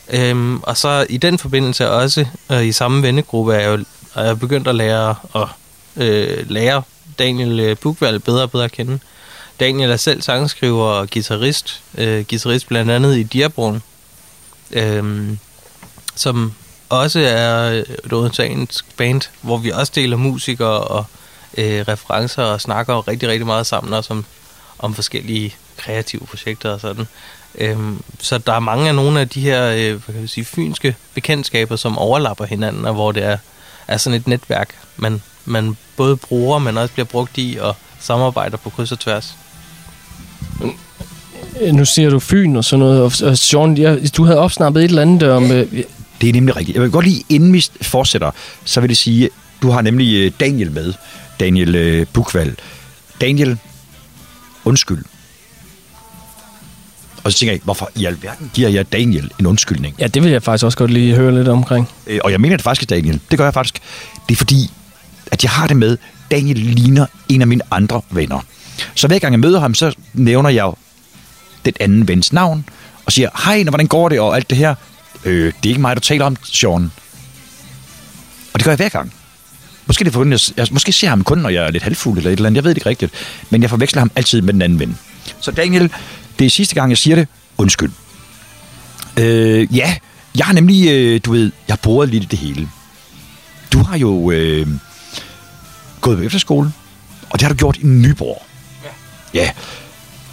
Øhm, 0.09 0.59
og 0.59 0.77
så 0.77 1.05
i 1.09 1.17
den 1.17 1.37
forbindelse 1.37 1.89
også, 1.89 2.25
øh, 2.51 2.65
i 2.65 2.71
samme 2.71 3.03
vennegruppe, 3.03 3.53
er 3.53 3.59
jeg 3.59 3.79
jo 3.79 3.85
er 4.15 4.23
jeg 4.23 4.39
begyndt 4.39 4.67
at 4.67 4.75
lære, 4.75 5.15
at, 5.35 5.47
øh, 5.95 6.49
lære 6.49 6.83
Daniel 7.19 7.59
øh, 7.59 7.77
Bugvald 7.77 8.19
bedre 8.19 8.43
og 8.43 8.51
bedre 8.51 8.65
at 8.65 8.71
kende. 8.71 8.99
Daniel 9.59 9.91
er 9.91 9.97
selv 9.97 10.21
sangskriver 10.21 10.85
og 10.85 11.09
guitarist. 11.09 11.81
Øh, 11.97 12.25
guitarist 12.29 12.67
blandt 12.67 12.91
andet 12.91 13.17
i 13.17 13.23
Diaborn. 13.23 13.81
Øh, 14.71 15.37
som 16.15 16.53
også 16.89 17.19
er 17.19 17.83
et 18.03 18.13
odenseansk 18.13 18.97
band, 18.97 19.21
hvor 19.41 19.57
vi 19.57 19.71
også 19.71 19.91
deler 19.95 20.17
musikere 20.17 20.79
og 20.81 21.05
øh, 21.57 21.85
referencer 21.87 22.43
og 22.43 22.61
snakker 22.61 23.07
rigtig, 23.07 23.29
rigtig 23.29 23.45
meget 23.45 23.67
sammen 23.67 23.93
også 23.93 24.13
om, 24.13 24.25
om 24.79 24.93
forskellige 24.93 25.55
kreative 25.77 26.25
projekter 26.25 26.69
og 26.69 26.79
sådan. 26.79 27.07
Øhm, 27.57 28.01
så 28.19 28.37
der 28.37 28.53
er 28.53 28.59
mange 28.59 28.87
af 28.87 28.95
nogle 28.95 29.19
af 29.19 29.29
de 29.29 29.41
her 29.41 29.71
øh, 29.71 30.03
hvad 30.05 30.13
kan 30.13 30.21
vi 30.21 30.27
sige, 30.27 30.45
fynske 30.45 30.95
bekendtskaber, 31.13 31.75
som 31.75 31.97
overlapper 31.97 32.45
hinanden, 32.45 32.85
og 32.85 32.93
hvor 32.93 33.11
det 33.11 33.23
er, 33.23 33.37
er 33.87 33.97
sådan 33.97 34.19
et 34.19 34.27
netværk, 34.27 34.75
man, 34.97 35.21
man 35.45 35.77
både 35.97 36.17
bruger, 36.17 36.59
men 36.59 36.77
også 36.77 36.93
bliver 36.93 37.05
brugt 37.05 37.37
i 37.37 37.57
og 37.61 37.75
samarbejder 37.99 38.57
på 38.57 38.69
kryds 38.69 38.91
og 38.91 38.99
tværs. 38.99 39.35
Nu 41.71 41.85
siger 41.85 42.09
du 42.09 42.19
Fyn 42.19 42.55
og 42.55 42.65
sådan 42.65 42.79
noget, 42.79 43.23
og 43.23 43.37
Sean, 43.37 43.77
ja, 43.77 43.95
du 44.17 44.23
havde 44.23 44.39
opsnappet 44.39 44.83
et 44.83 44.89
eller 44.89 45.01
andet 45.01 45.31
om... 45.31 45.51
Øh, 45.51 45.83
det 46.21 46.29
er 46.29 46.33
nemlig 46.33 46.55
rigtigt. 46.55 46.75
Jeg 46.75 46.83
vil 46.83 46.91
godt 46.91 47.05
lige, 47.05 47.23
inden 47.29 47.53
vi 47.53 47.65
fortsætter, 47.81 48.31
så 48.65 48.81
vil 48.81 48.89
det 48.89 48.97
sige, 48.97 49.29
du 49.61 49.69
har 49.69 49.81
nemlig 49.81 50.15
øh, 50.15 50.31
Daniel 50.39 50.71
med. 50.71 50.93
Daniel 51.39 51.75
øh, 51.75 52.05
Bukvald. 52.13 52.55
Daniel, 53.21 53.57
undskyld. 54.65 55.03
Og 57.23 57.31
så 57.31 57.37
tænker 57.37 57.53
jeg, 57.53 57.61
hvorfor 57.63 57.89
i 57.95 58.05
alverden 58.05 58.51
giver 58.53 58.69
jeg 58.69 58.91
Daniel 58.91 59.31
en 59.39 59.45
undskyldning? 59.45 59.95
Ja, 59.99 60.07
det 60.07 60.23
vil 60.23 60.31
jeg 60.31 60.43
faktisk 60.43 60.65
også 60.65 60.77
godt 60.77 60.91
lige 60.91 61.15
høre 61.15 61.35
lidt 61.35 61.47
omkring. 61.47 61.89
Øh, 62.07 62.19
og 62.23 62.31
jeg 62.31 62.41
mener 62.41 62.57
det 62.57 62.63
faktisk, 62.63 62.89
Daniel. 62.89 63.19
Det 63.31 63.37
gør 63.37 63.45
jeg 63.45 63.53
faktisk. 63.53 63.79
Det 64.29 64.35
er 64.35 64.37
fordi, 64.37 64.71
at 65.31 65.43
jeg 65.43 65.51
har 65.51 65.67
det 65.67 65.77
med, 65.77 65.97
Daniel 66.31 66.57
ligner 66.57 67.05
en 67.29 67.41
af 67.41 67.47
mine 67.47 67.61
andre 67.71 68.01
venner. 68.09 68.39
Så 68.95 69.07
hver 69.07 69.19
gang 69.19 69.31
jeg 69.33 69.39
møder 69.39 69.59
ham, 69.59 69.73
så 69.73 69.95
nævner 70.13 70.49
jeg 70.49 70.71
den 71.65 71.73
anden 71.79 72.07
vens 72.07 72.33
navn, 72.33 72.65
og 73.05 73.11
siger, 73.11 73.29
hej, 73.45 73.63
hvordan 73.63 73.87
går 73.87 74.09
det, 74.09 74.19
og 74.19 74.35
alt 74.35 74.49
det 74.49 74.57
her. 74.57 74.75
Øh, 75.25 75.45
det 75.45 75.65
er 75.65 75.69
ikke 75.69 75.81
mig, 75.81 75.95
du 75.95 76.01
taler 76.01 76.25
om, 76.25 76.37
Sean. 76.43 76.91
Og 78.53 78.59
det 78.59 78.63
gør 78.63 78.71
jeg 78.71 78.77
hver 78.77 78.89
gang. 78.89 79.13
Måske, 79.85 80.03
det 80.03 80.13
for, 80.13 80.51
jeg, 80.57 80.67
måske 80.71 80.91
ser 80.91 81.07
jeg 81.07 81.11
ham 81.11 81.23
kun, 81.23 81.37
når 81.37 81.49
jeg 81.49 81.65
er 81.65 81.71
lidt 81.71 81.83
halvfuld 81.83 82.17
eller 82.17 82.31
et 82.31 82.37
eller 82.37 82.47
andet. 82.47 82.55
Jeg 82.55 82.63
ved 82.63 82.69
det 82.69 82.77
ikke 82.77 82.89
rigtigt. 82.89 83.13
Men 83.49 83.61
jeg 83.61 83.69
forveksler 83.69 84.01
ham 84.01 84.11
altid 84.15 84.41
med 84.41 84.53
den 84.53 84.61
anden 84.61 84.79
ven. 84.79 84.97
Så 85.41 85.51
Daniel, 85.51 85.93
det 86.39 86.45
er 86.45 86.49
sidste 86.49 86.75
gang, 86.75 86.89
jeg 86.89 86.97
siger 86.97 87.15
det. 87.15 87.27
Undskyld. 87.57 87.91
Øh, 89.17 89.75
ja, 89.75 89.95
jeg 90.37 90.45
har 90.45 90.53
nemlig, 90.53 90.87
øh, 90.89 91.21
du 91.25 91.31
ved, 91.31 91.51
jeg 91.67 91.77
har 91.83 92.05
lidt 92.05 92.23
i 92.23 92.27
det 92.27 92.39
hele. 92.39 92.69
Du 93.73 93.83
har 93.83 93.97
jo 93.97 94.31
øh, 94.31 94.67
gået 96.01 96.17
på 96.17 96.23
efterskole, 96.23 96.71
og 97.29 97.39
det 97.39 97.41
har 97.41 97.49
du 97.49 97.55
gjort 97.55 97.77
i 97.77 97.85
Nyborg. 97.85 98.45
Ja. 98.83 99.39
Ja. 99.41 99.51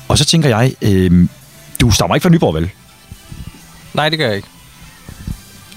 Og 0.09 0.19
så 0.19 0.25
tænker 0.25 0.49
jeg, 0.49 0.75
øh, 0.83 1.29
du 1.81 1.91
stammer 1.91 2.15
ikke 2.15 2.23
fra 2.23 2.31
Nyborg, 2.31 2.55
vel? 2.55 2.71
Nej, 3.95 4.09
det 4.09 4.19
gør 4.19 4.27
jeg 4.27 4.37
ikke. 4.37 4.49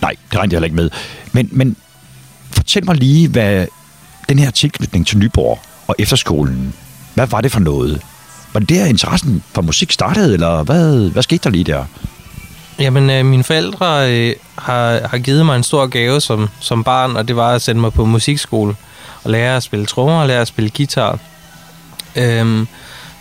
Nej, 0.08 0.16
det 0.32 0.40
regnede 0.40 0.54
jeg 0.54 0.58
heller 0.58 0.66
ikke 0.66 0.76
med. 0.76 0.90
Men, 1.32 1.50
men 1.52 1.76
fortæl 2.52 2.86
mig 2.86 2.96
lige, 2.96 3.28
hvad 3.28 3.68
den 4.30 4.40
her 4.40 4.52
tilknytning 4.52 5.08
til 5.08 5.18
Nyborg 5.18 5.60
og 5.88 5.96
efterskolen, 6.00 6.74
hvad 7.14 7.28
var 7.28 7.42
det 7.42 7.52
for 7.52 7.60
noget? 7.60 8.02
Var 8.54 8.60
det 8.60 8.70
der 8.70 8.86
interessen 8.86 9.44
for 9.54 9.62
musik 9.62 9.92
startede, 9.92 10.34
eller 10.34 10.64
hvad, 10.64 11.10
hvad 11.10 11.24
skete 11.24 11.44
der 11.44 11.50
lige 11.50 11.64
der? 11.64 11.86
Jamen, 12.80 13.10
øh, 13.10 13.26
mine 13.26 13.44
forældre 13.44 14.14
øh, 14.14 14.36
har, 14.58 15.08
har 15.08 15.18
givet 15.18 15.46
mig 15.46 15.56
en 15.56 15.64
stor 15.64 15.88
gave 15.88 16.22
som, 16.22 16.50
som 16.60 16.84
barn, 16.84 17.16
og 17.16 17.28
det 17.28 17.36
var 17.36 17.56
at 17.56 17.62
sende 17.62 17.82
mig 17.82 17.94
på 17.94 18.06
musikskole 18.06 18.76
og 19.24 19.32
lære 19.32 19.56
at 19.58 19.64
spille 19.64 19.86
trommer 19.86 20.22
og 20.22 20.28
lære 20.28 20.42
at 20.42 20.48
spille 20.48 20.70
guitar. 20.78 21.20
Øhm, 22.16 22.68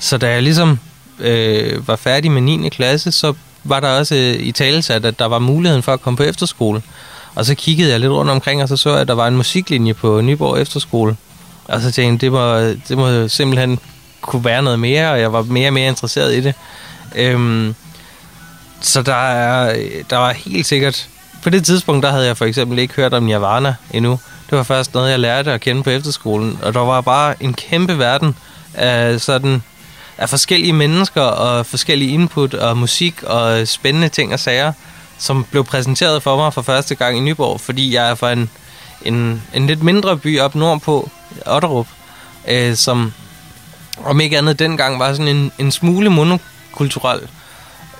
så 0.00 0.18
da 0.18 0.30
jeg 0.30 0.42
ligesom 0.42 0.78
øh, 1.18 1.88
var 1.88 1.96
færdig 1.96 2.30
med 2.30 2.42
9. 2.42 2.68
klasse, 2.68 3.12
så 3.12 3.34
var 3.68 3.80
der 3.80 3.98
også 3.98 4.14
øh, 4.14 4.34
i 4.34 4.52
talesat, 4.52 5.04
at 5.04 5.18
der 5.18 5.26
var 5.26 5.38
muligheden 5.38 5.82
for 5.82 5.92
at 5.92 6.02
komme 6.02 6.16
på 6.16 6.22
efterskole. 6.22 6.82
Og 7.34 7.44
så 7.44 7.54
kiggede 7.54 7.90
jeg 7.90 8.00
lidt 8.00 8.12
rundt 8.12 8.30
omkring, 8.30 8.62
og 8.62 8.68
så 8.68 8.76
så 8.76 8.90
jeg, 8.90 9.00
at 9.00 9.08
der 9.08 9.14
var 9.14 9.26
en 9.26 9.36
musiklinje 9.36 9.94
på 9.94 10.20
Nyborg 10.20 10.60
Efterskole. 10.60 11.16
Og 11.64 11.80
så 11.80 11.90
tænkte 11.92 12.26
jeg, 12.26 12.32
det 12.32 12.32
må, 12.32 12.58
det 12.88 12.98
må 12.98 13.28
simpelthen 13.28 13.78
kunne 14.20 14.44
være 14.44 14.62
noget 14.62 14.78
mere, 14.78 15.10
og 15.10 15.20
jeg 15.20 15.32
var 15.32 15.42
mere 15.42 15.68
og 15.68 15.72
mere 15.72 15.88
interesseret 15.88 16.34
i 16.34 16.40
det. 16.40 16.54
Øhm, 17.14 17.74
så 18.80 19.02
der, 19.02 19.14
er, 19.14 19.76
der 20.10 20.16
var 20.16 20.32
helt 20.32 20.66
sikkert... 20.66 21.08
På 21.42 21.50
det 21.50 21.64
tidspunkt, 21.64 22.02
der 22.02 22.10
havde 22.10 22.26
jeg 22.26 22.36
for 22.36 22.44
eksempel 22.44 22.78
ikke 22.78 22.94
hørt 22.94 23.14
om 23.14 23.22
Nirvana 23.22 23.74
endnu. 23.90 24.20
Det 24.50 24.58
var 24.58 24.64
først 24.64 24.94
noget, 24.94 25.10
jeg 25.10 25.18
lærte 25.18 25.52
at 25.52 25.60
kende 25.60 25.82
på 25.82 25.90
efterskolen. 25.90 26.58
Og 26.62 26.74
der 26.74 26.80
var 26.80 27.00
bare 27.00 27.42
en 27.42 27.54
kæmpe 27.54 27.98
verden 27.98 28.36
af 28.74 29.20
sådan 29.20 29.62
af 30.18 30.28
forskellige 30.28 30.72
mennesker 30.72 31.22
og 31.22 31.66
forskellige 31.66 32.10
input 32.10 32.54
og 32.54 32.76
musik 32.76 33.22
og 33.22 33.68
spændende 33.68 34.08
ting 34.08 34.32
og 34.32 34.40
sager, 34.40 34.72
som 35.18 35.44
blev 35.50 35.64
præsenteret 35.64 36.22
for 36.22 36.36
mig 36.36 36.54
for 36.54 36.62
første 36.62 36.94
gang 36.94 37.16
i 37.16 37.20
Nyborg, 37.20 37.60
fordi 37.60 37.94
jeg 37.94 38.10
er 38.10 38.14
fra 38.14 38.32
en, 38.32 38.50
en, 39.02 39.42
en 39.54 39.66
lidt 39.66 39.82
mindre 39.82 40.16
by 40.16 40.40
op 40.40 40.54
nordpå, 40.54 41.10
Otterup, 41.46 41.86
øh, 42.48 42.76
som 42.76 43.12
om 44.04 44.20
ikke 44.20 44.38
andet 44.38 44.58
dengang 44.58 44.98
var 44.98 45.12
sådan 45.12 45.36
en, 45.36 45.52
en 45.58 45.72
smule 45.72 46.10
monokulturel. 46.10 47.20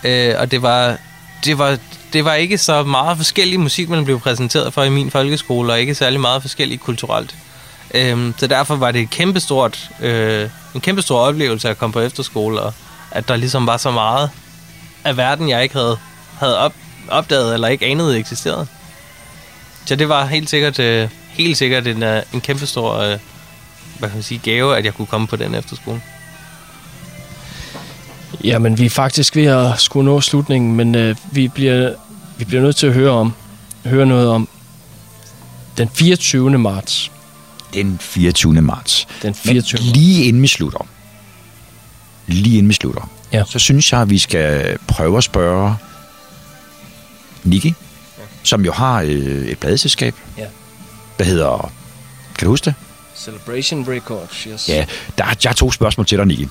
Øh, 0.05 0.35
og 0.39 0.51
det 0.51 0.63
var, 0.63 0.97
det, 1.45 1.59
var, 1.59 1.79
det 2.13 2.25
var 2.25 2.35
ikke 2.35 2.59
så 2.59 2.83
meget 2.83 3.17
forskellig 3.17 3.61
musik, 3.61 3.89
man 3.89 4.05
blev 4.05 4.21
præsenteret 4.21 4.75
for 4.75 4.83
i 4.83 4.89
min 4.89 5.11
folkeskole, 5.11 5.73
og 5.73 5.81
ikke 5.81 5.95
særlig 5.95 6.21
meget 6.21 6.43
forskelligt 6.43 6.83
kulturelt. 6.83 7.35
Øh, 7.97 8.33
så 8.37 8.47
derfor 8.47 8.77
var 8.77 8.91
det 8.91 9.01
et 9.01 9.11
kæmpestort, 9.11 9.91
øh, 10.01 10.51
en 10.75 10.81
kæmpestor 10.81 11.19
oplevelse 11.19 11.69
at 11.69 11.79
komme 11.79 11.93
på 11.93 12.01
efterskole, 12.01 12.61
og 12.61 12.73
at 13.11 13.29
der 13.29 13.37
ligesom 13.37 13.67
var 13.67 13.77
så 13.77 13.91
meget 13.91 14.31
af 15.05 15.17
verden, 15.17 15.49
jeg 15.49 15.63
ikke 15.63 15.75
havde, 15.75 15.99
havde 16.39 16.59
op, 16.59 16.73
opdaget 17.09 17.55
eller 17.55 17.69
ikke 17.69 17.87
anede 17.87 18.19
eksisterede. 18.19 18.67
Så 19.87 19.97
det 19.97 20.09
var 20.09 20.27
helt 20.27 20.51
sikkert, 20.51 20.79
øh, 20.79 21.09
helt 21.29 21.57
sikkert 21.57 21.87
en, 21.87 22.03
øh, 22.03 22.23
en 22.35 22.41
kæmpestor 22.41 22.95
øh, 22.95 23.19
hvad 23.99 24.09
kan 24.09 24.17
man 24.17 24.23
sige, 24.23 24.41
gave, 24.45 24.77
at 24.77 24.85
jeg 24.85 24.95
kunne 24.95 25.07
komme 25.07 25.27
på 25.27 25.37
den 25.37 25.55
efterskole. 25.55 26.03
Jamen, 28.45 28.79
vi 28.79 28.87
er 28.87 28.91
faktisk 28.91 29.37
ved 29.37 29.47
at 29.47 29.81
skulle 29.81 30.05
nå 30.05 30.21
slutningen, 30.21 30.77
men 30.77 30.95
øh, 30.95 31.17
vi 31.33 31.49
bliver 31.49 31.95
vi 32.39 32.45
bliver 32.45 32.63
nødt 32.63 32.77
til 32.77 32.87
at 32.87 32.93
høre 32.93 33.11
om, 33.11 33.33
høre 33.85 34.07
noget 34.07 34.29
om 34.29 34.49
den 35.79 35.89
24. 35.95 36.59
marts. 36.59 37.11
Den 37.75 37.99
24. 38.01 38.63
marts. 38.63 39.07
Den 39.23 39.35
24. 39.35 39.81
Men 39.85 39.93
lige 39.93 40.25
inden 40.25 40.43
vi 40.43 40.47
slutter, 40.49 40.87
lige 42.27 42.59
inden 42.59 42.69
vi 42.69 42.75
slutter, 42.75 43.11
Ja. 43.33 43.43
så 43.47 43.59
synes 43.59 43.93
jeg, 43.93 44.01
at 44.01 44.11
vi 44.11 44.19
skal 44.19 44.79
prøve 44.89 45.17
at 45.19 45.25
spørge 45.25 45.77
Niki, 47.45 47.75
som 48.43 48.65
jo 48.65 48.73
har 48.73 49.01
øh, 49.03 49.09
et 49.47 49.59
pladeselskab, 49.59 50.15
Ja. 50.39 50.45
der 51.19 51.25
hedder, 51.25 51.73
kan 52.39 52.45
du 52.47 52.51
huske 52.51 52.65
det? 52.65 52.75
Celebration 53.17 53.89
Records, 53.89 54.43
yes. 54.43 54.69
Ja, 54.69 54.87
der 55.19 55.25
er, 55.25 55.35
jeg 55.45 55.49
har 55.51 55.55
to 55.55 55.73
spørgsmål 55.73 56.07
til 56.07 56.19
dig, 56.19 56.27
Niki. 56.27 56.49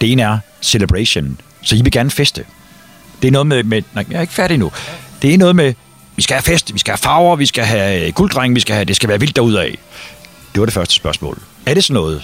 Det 0.00 0.12
ene 0.12 0.22
er 0.22 0.38
Celebration, 0.62 1.40
så 1.62 1.76
I 1.76 1.82
vil 1.82 1.92
gerne 1.92 2.10
feste. 2.10 2.44
Det 3.22 3.28
er 3.28 3.32
noget 3.32 3.46
med, 3.46 3.62
med 3.64 3.82
nej, 3.94 4.04
jeg 4.10 4.16
er 4.16 4.20
ikke 4.20 4.32
færdig 4.34 4.58
nu. 4.58 4.72
Det 5.22 5.34
er 5.34 5.38
noget 5.38 5.56
med, 5.56 5.74
vi 6.16 6.22
skal 6.22 6.34
have 6.34 6.42
fest, 6.42 6.74
vi 6.74 6.78
skal 6.78 6.92
have 6.92 6.98
farver, 6.98 7.36
vi 7.36 7.46
skal 7.46 7.64
have 7.64 8.12
gulddreng, 8.12 8.54
vi 8.54 8.60
skal 8.60 8.74
have, 8.74 8.84
det 8.84 8.96
skal 8.96 9.08
være 9.08 9.20
vildt 9.20 9.36
derudad. 9.36 9.70
Det 10.56 10.60
var 10.60 10.66
det 10.66 10.74
første 10.74 10.94
spørgsmål. 10.94 11.38
Er 11.66 11.74
det 11.74 11.84
sådan 11.84 11.94
noget? 11.94 12.22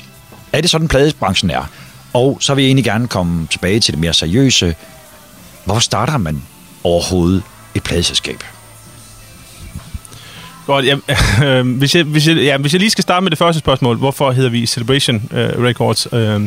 Er 0.53 0.61
det 0.61 0.71
sådan, 0.71 0.89
pladebranchen 0.89 1.51
er? 1.51 1.65
Og 2.13 2.39
så 2.41 2.55
vil 2.55 2.63
jeg 2.63 2.69
egentlig 2.69 2.85
gerne 2.85 3.09
komme 3.09 3.47
tilbage 3.47 3.81
til 3.81 3.93
det 3.95 4.01
mere 4.01 4.13
seriøse. 4.15 4.75
Hvorfor 5.65 5.81
starter 5.81 6.17
man 6.17 6.43
overhovedet 6.85 7.43
et 7.75 7.83
pladeselskab? 7.83 8.45
Godt, 10.67 10.85
ja, 10.87 10.97
øh, 11.47 11.67
hvis, 11.79 11.95
jeg, 11.95 12.05
hvis, 12.05 12.29
jeg, 12.29 12.37
ja, 12.37 12.57
hvis 12.57 12.73
jeg 12.73 12.81
lige 12.81 12.91
skal 12.91 13.03
starte 13.03 13.23
med 13.25 13.31
det 13.31 13.39
første 13.39 13.59
spørgsmål, 13.59 13.97
hvorfor 13.97 14.31
hedder 14.33 14.51
vi 14.51 14.67
Celebration 14.67 15.23
øh, 15.33 15.65
Records? 15.65 16.07
Øh, 16.13 16.41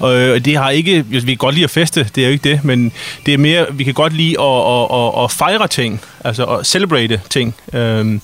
og 0.00 0.14
øh, 0.16 0.44
det 0.44 0.56
har 0.56 0.70
ikke, 0.70 1.04
vi 1.08 1.20
kan 1.20 1.36
godt 1.36 1.54
lide 1.54 1.64
at 1.64 1.70
feste, 1.70 2.04
det 2.14 2.22
er 2.22 2.26
jo 2.26 2.32
ikke 2.32 2.50
det, 2.50 2.64
men 2.64 2.92
det 3.26 3.34
er 3.34 3.38
mere, 3.38 3.66
vi 3.72 3.84
kan 3.84 3.94
godt 3.94 4.12
lide 4.12 4.40
at, 4.40 4.46
at, 4.72 4.86
at, 5.18 5.24
at 5.24 5.30
fejre 5.32 5.68
ting, 5.68 6.00
altså 6.24 6.44
at 6.44 6.66
celebrate 6.66 7.20
ting. 7.30 7.54
Øh, 7.72 8.20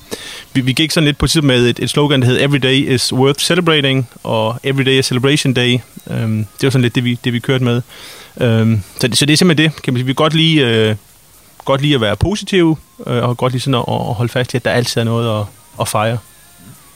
vi, 0.54 0.60
vi 0.60 0.72
gik 0.72 0.90
sådan 0.90 1.04
lidt 1.04 1.18
på 1.18 1.26
tid 1.26 1.40
med 1.42 1.66
et, 1.68 1.78
et 1.78 1.90
slogan, 1.90 2.22
der 2.22 2.26
hed 2.28 2.40
Every 2.40 2.58
day 2.62 2.94
is 2.94 3.12
worth 3.12 3.38
celebrating, 3.44 4.08
og 4.24 4.60
Every 4.64 4.82
day 4.82 4.98
is 4.98 5.06
celebration 5.06 5.52
day. 5.54 5.78
Øh, 6.10 6.16
det 6.28 6.46
var 6.62 6.70
sådan 6.70 6.82
lidt 6.82 6.94
det, 6.94 7.04
vi, 7.04 7.18
det, 7.24 7.32
vi 7.32 7.38
kørte 7.38 7.64
med. 7.64 7.82
Øh, 8.40 8.78
så, 9.00 9.08
det- 9.08 9.18
så 9.18 9.26
det 9.26 9.32
er 9.32 9.36
simpelthen 9.36 9.70
det, 9.70 9.82
kan 9.82 9.92
man 9.94 9.98
sige. 9.98 10.06
Vi 10.06 10.12
kan 10.12 10.14
godt 10.14 10.34
lide... 10.34 10.56
Øh, 10.60 10.96
godt 11.64 11.80
lide 11.80 11.94
at 11.94 12.00
være 12.00 12.16
positiv, 12.16 12.78
øh, 13.06 13.22
og 13.22 13.36
godt 13.36 13.52
lide 13.52 13.62
sådan 13.62 13.74
at, 13.74 13.84
at 13.88 14.14
holde 14.14 14.32
fast 14.32 14.54
i, 14.54 14.56
at 14.56 14.64
der 14.64 14.70
altid 14.70 15.00
er 15.00 15.04
noget 15.04 15.40
at, 15.40 15.46
at 15.80 15.88
fejre. 15.88 16.18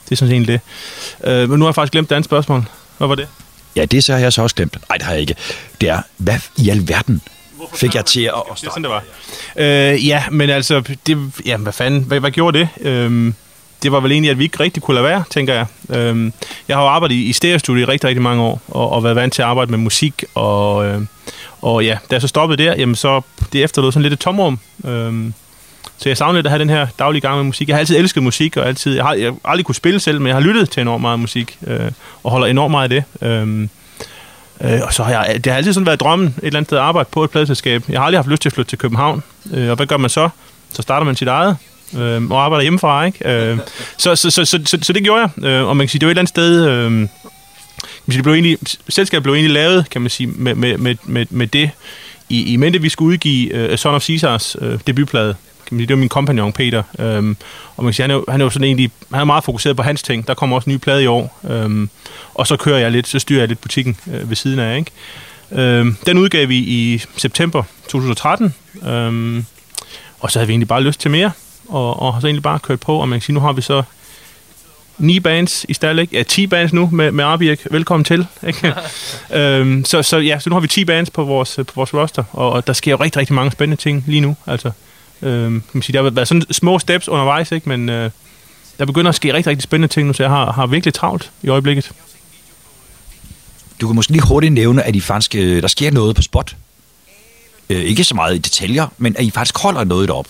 Det 0.05 0.12
er 0.12 0.16
sådan 0.16 0.46
set 0.46 0.48
det. 0.48 0.61
Øh, 1.31 1.50
men 1.50 1.59
nu 1.59 1.64
har 1.64 1.70
jeg 1.70 1.74
faktisk 1.74 1.92
glemt 1.92 2.09
det 2.11 2.16
andet 2.16 2.29
spørgsmål. 2.29 2.64
Hvad 2.98 3.09
var 3.09 3.14
det? 3.14 3.29
Ja, 3.76 3.85
det 3.85 4.05
så 4.05 4.12
har 4.12 4.20
jeg 4.20 4.33
så 4.33 4.42
også 4.42 4.57
glemt. 4.57 4.79
Nej, 4.88 4.96
det 4.96 5.07
har 5.07 5.12
jeg 5.12 5.20
ikke. 5.20 5.35
Det 5.81 5.88
er, 5.88 6.02
hvad 6.16 6.38
i 6.57 6.68
alverden 6.68 7.22
fik 7.74 7.94
jeg 7.94 8.05
til 8.05 8.20
at, 8.20 8.33
Det 8.61 8.66
er 8.66 8.70
sådan, 8.70 8.83
det 8.83 8.90
var. 8.90 9.02
Øh, 9.57 10.07
ja, 10.07 10.24
men 10.31 10.50
altså, 10.50 10.83
det, 11.07 11.33
ja, 11.46 11.57
hvad 11.57 11.72
fanden, 11.72 12.02
hvad, 12.02 12.20
hvad 12.20 12.31
gjorde 12.31 12.59
det? 12.59 12.68
Øh, 12.81 13.33
det 13.83 13.92
var 13.92 14.00
vel 14.00 14.12
egentlig, 14.12 14.31
at 14.31 14.38
vi 14.38 14.44
ikke 14.44 14.61
rigtig 14.61 14.83
kunne 14.83 14.94
lade 14.94 15.05
være, 15.05 15.24
tænker 15.31 15.55
jeg. 15.55 15.66
Øh, 15.88 16.33
jeg 16.68 16.76
har 16.76 16.83
jo 16.83 16.88
arbejdet 16.88 17.14
i, 17.14 17.24
i 17.24 17.33
stereostudio 17.33 17.83
i 17.83 17.85
rigtig, 17.85 18.09
rigtig 18.09 18.22
mange 18.22 18.42
år, 18.42 18.61
og, 18.68 18.92
og 18.92 19.05
været 19.05 19.16
vant 19.16 19.33
til 19.33 19.42
at 19.42 19.48
arbejde 19.48 19.70
med 19.70 19.79
musik, 19.79 20.24
og, 20.35 20.87
øh, 20.87 21.02
og 21.66 21.85
ja, 21.85 21.98
da 22.11 22.14
jeg 22.14 22.20
så 22.20 22.29
stoppede 22.29 22.64
der, 22.64 22.74
jamen 22.79 22.94
så 22.94 23.20
det 23.52 23.64
efterlod 23.64 23.92
sådan 23.92 24.02
lidt 24.02 24.12
et 24.12 24.18
tomrum. 24.20 24.59
Øhm, 24.85 25.35
så 25.98 26.09
jeg 26.09 26.16
savnede 26.16 26.38
lidt 26.38 26.46
at 26.46 26.50
have 26.50 26.61
den 26.61 26.70
her 26.70 26.87
daglige 26.98 27.20
gang 27.20 27.37
med 27.37 27.44
musik. 27.44 27.68
Jeg 27.68 27.76
har 27.76 27.79
altid 27.79 27.96
elsket 27.96 28.22
musik, 28.22 28.57
og 28.57 28.66
altid, 28.66 28.94
jeg 28.94 29.05
har, 29.05 29.14
jeg 29.14 29.31
har 29.31 29.37
aldrig 29.44 29.64
kunne 29.64 29.74
spille 29.74 30.00
selv, 30.00 30.20
men 30.20 30.26
jeg 30.26 30.37
har 30.37 30.40
lyttet 30.40 30.70
til 30.70 30.81
enormt 30.81 31.00
meget 31.00 31.20
musik, 31.20 31.59
øh, 31.66 31.90
og 32.22 32.31
holder 32.31 32.46
enormt 32.46 32.70
meget 32.70 32.92
af 32.92 33.02
det. 33.20 33.29
Øhm, 33.29 33.70
Øh, 34.61 34.81
og 34.83 34.94
så 34.94 35.02
har 35.02 35.11
jeg, 35.11 35.44
det 35.44 35.52
har 35.52 35.57
altid 35.57 35.72
sådan 35.72 35.87
været 35.87 36.00
drømmen 36.00 36.29
et 36.29 36.35
eller 36.42 36.59
andet 36.59 36.68
sted 36.68 36.79
at 36.79 36.85
arbejde 36.85 37.09
på 37.12 37.24
et 37.24 37.31
pladeselskab. 37.31 37.83
Jeg 37.88 38.00
har 38.00 38.07
aldrig 38.07 38.18
haft 38.18 38.29
lyst 38.29 38.42
til 38.42 38.48
at 38.48 38.52
flytte 38.52 38.70
til 38.70 38.79
København. 38.79 39.22
Øh, 39.55 39.70
og 39.70 39.76
hvad 39.76 39.87
gør 39.87 39.96
man 39.96 40.11
så? 40.11 40.29
Så 40.72 40.83
starter 40.83 41.05
man 41.05 41.16
sit 41.16 41.29
eget 41.29 41.57
øh, 41.96 42.31
og 42.31 42.44
arbejder 42.44 42.62
hjemmefra, 42.62 43.05
ikke? 43.05 43.29
Øh, 43.29 43.59
så, 43.96 44.16
så, 44.16 44.31
så, 44.31 44.44
så, 44.44 44.61
så, 44.64 44.79
så, 44.83 44.92
det 44.92 45.02
gjorde 45.02 45.20
jeg. 45.20 45.44
Øh, 45.44 45.68
og 45.68 45.76
man 45.76 45.87
kan 45.87 45.90
sige, 45.90 45.98
det 45.98 46.07
var 46.07 46.11
et 46.11 46.12
eller 46.12 46.20
andet 46.20 46.29
sted... 46.29 46.68
Øh, 46.68 47.09
det 48.14 48.23
blev 48.23 48.35
egentlig, 48.35 48.59
selskabet 48.88 49.23
blev 49.23 49.35
egentlig 49.35 49.53
lavet, 49.53 49.90
kan 49.90 50.01
man 50.01 50.11
sige, 50.11 50.27
med, 50.27 50.55
med, 50.55 50.79
med, 50.79 50.97
med, 51.05 51.27
med 51.31 51.47
det 51.47 51.71
i, 52.29 52.53
i 52.53 52.57
mente, 52.57 52.83
vi 52.83 52.88
skulle 52.88 53.12
udgive 53.12 53.73
uh, 53.73 53.77
Son 53.77 53.95
of 53.95 54.03
Caesars 54.03 54.57
uh, 54.62 54.79
debutplade. 54.87 55.35
Kan 55.66 55.75
man 55.77 55.81
sige, 55.81 55.87
det 55.87 55.95
var 55.95 56.01
min 56.01 56.09
kompagnon 56.09 56.53
Peter. 56.53 56.83
um, 56.99 57.37
og 57.77 57.85
man 57.85 57.92
kan 57.92 57.95
sige, 57.95 58.05
han 58.05 58.11
er, 58.11 58.14
jo, 58.14 58.25
han 58.29 58.40
er 58.40 58.45
jo 58.45 58.51
sådan 58.51 58.64
egentlig, 58.64 58.90
han 59.11 59.21
er 59.21 59.25
meget 59.25 59.45
fokuseret 59.45 59.77
på 59.77 59.83
hans 59.83 60.03
ting. 60.03 60.27
Der 60.27 60.35
kommer 60.35 60.57
også 60.57 60.71
en 60.71 60.75
ny 60.75 60.79
plade 60.79 61.03
i 61.03 61.07
år. 61.07 61.40
um, 61.42 61.90
og 62.35 62.47
så 62.47 62.57
kører 62.57 62.79
jeg 62.79 62.90
lidt, 62.90 63.09
så 63.09 63.19
styrer 63.19 63.40
jeg 63.40 63.49
lidt 63.49 63.61
butikken 63.61 63.97
uh, 64.07 64.31
ved 64.31 64.37
siden 64.37 64.59
af, 64.59 64.77
ikke? 64.77 64.90
Um, 65.81 65.97
den 66.07 66.19
udgav 66.19 66.49
vi 66.49 66.57
i 66.57 67.03
september 67.16 67.62
2013. 67.88 68.55
um, 68.83 69.47
og 70.21 70.31
så 70.31 70.38
havde 70.38 70.47
vi 70.47 70.53
egentlig 70.53 70.69
bare 70.69 70.83
lyst 70.83 71.01
til 71.01 71.11
mere. 71.11 71.31
Og, 71.69 72.03
og 72.03 72.14
har 72.14 72.21
så 72.21 72.27
egentlig 72.27 72.42
bare 72.42 72.59
kørt 72.59 72.81
på, 72.81 72.97
og 72.97 73.09
man 73.09 73.21
kan 73.21 73.25
sige, 73.25 73.35
nu 73.35 73.40
har 73.40 73.53
vi 73.53 73.62
så 73.62 73.83
ni 74.99 75.21
bands 75.21 75.67
i 75.69 75.75
stald, 75.75 75.99
ikke? 75.99 76.17
Ja, 76.17 76.23
10 76.23 76.47
bands 76.47 76.73
nu 76.73 76.89
med, 76.93 77.13
med 77.13 77.25
Arbjerg. 77.25 77.59
Velkommen 77.71 78.05
til, 78.05 78.27
ikke? 78.47 78.75
øhm, 79.41 79.85
så, 79.85 80.03
så, 80.03 80.19
ja, 80.19 80.39
så 80.39 80.51
nu 80.51 80.57
har 80.57 80.61
vi 80.61 80.69
10 80.69 80.85
bands 80.85 81.11
på 81.11 81.25
vores, 81.25 81.55
på 81.57 81.73
vores 81.75 81.95
roster, 81.95 82.25
og, 82.33 82.53
og 82.53 82.67
der 82.67 82.73
sker 82.73 82.91
jo 82.91 82.97
rigtig, 82.97 83.21
rigtig 83.21 83.35
mange 83.35 83.53
spændende 83.53 83.83
ting 83.83 84.05
lige 84.07 84.21
nu, 84.21 84.37
altså. 84.47 84.71
Øhm, 85.23 85.61
kan 85.61 85.71
man 85.73 85.83
sige, 85.83 85.97
der 85.97 86.03
har 86.03 86.11
været 86.11 86.29
sådan 86.29 86.43
små 86.51 86.79
steps 86.79 87.09
undervejs, 87.09 87.53
ikke? 87.53 87.69
Men 87.69 87.89
øh, 87.89 88.11
der 88.79 88.87
begynder 88.87 89.09
at 89.09 89.15
ske 89.15 89.33
rigtig, 89.33 89.51
rigtig 89.51 89.63
spændende 89.63 89.95
ting 89.95 90.07
nu, 90.07 90.13
så 90.13 90.23
jeg 90.23 90.31
har, 90.31 90.53
har 90.53 90.67
virkelig 90.67 90.95
travlt 90.95 91.31
i 91.43 91.49
øjeblikket. 91.49 91.93
Du 93.81 93.87
kan 93.87 93.97
måske 93.97 94.13
lige 94.13 94.23
hurtigt 94.23 94.53
nævne, 94.53 94.83
at 94.83 94.97
I 94.97 95.01
faktisk, 95.01 95.35
øh, 95.35 95.63
der 95.63 95.69
sker 95.69 95.91
noget 95.91 96.17
på 96.17 96.23
spot. 96.23 96.57
Øh, 97.71 97.83
ikke 97.83 98.05
så 98.05 98.15
meget 98.15 98.35
i 98.35 98.39
detaljer, 98.39 98.87
men 98.99 99.17
at 99.17 99.25
I 99.25 99.31
faktisk 99.31 99.59
holder 99.59 99.85
noget 99.85 100.11
op. 100.11 100.27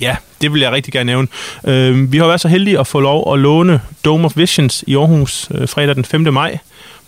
Ja, 0.00 0.16
det 0.40 0.52
vil 0.52 0.60
jeg 0.60 0.72
rigtig 0.72 0.92
gerne 0.92 1.06
nævne. 1.06 1.28
Øh, 1.64 2.12
vi 2.12 2.18
har 2.18 2.26
været 2.26 2.40
så 2.40 2.48
heldige 2.48 2.78
at 2.78 2.86
få 2.86 3.00
lov 3.00 3.32
at 3.32 3.38
låne 3.38 3.80
Dome 4.04 4.24
of 4.24 4.36
Visions 4.36 4.84
i 4.86 4.96
Aarhus 4.96 5.48
øh, 5.54 5.68
fredag 5.68 5.94
den 5.94 6.04
5. 6.04 6.20
maj, 6.32 6.58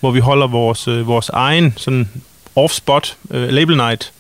hvor 0.01 0.11
vi 0.11 0.21
holder 0.21 0.47
vores, 0.47 0.89
øh, 0.89 1.07
vores 1.07 1.29
egen 1.29 1.75
sådan 1.77 2.09
off-spot 2.57 3.17
øh, 3.31 3.49
label 3.49 3.77
night, 3.77 4.13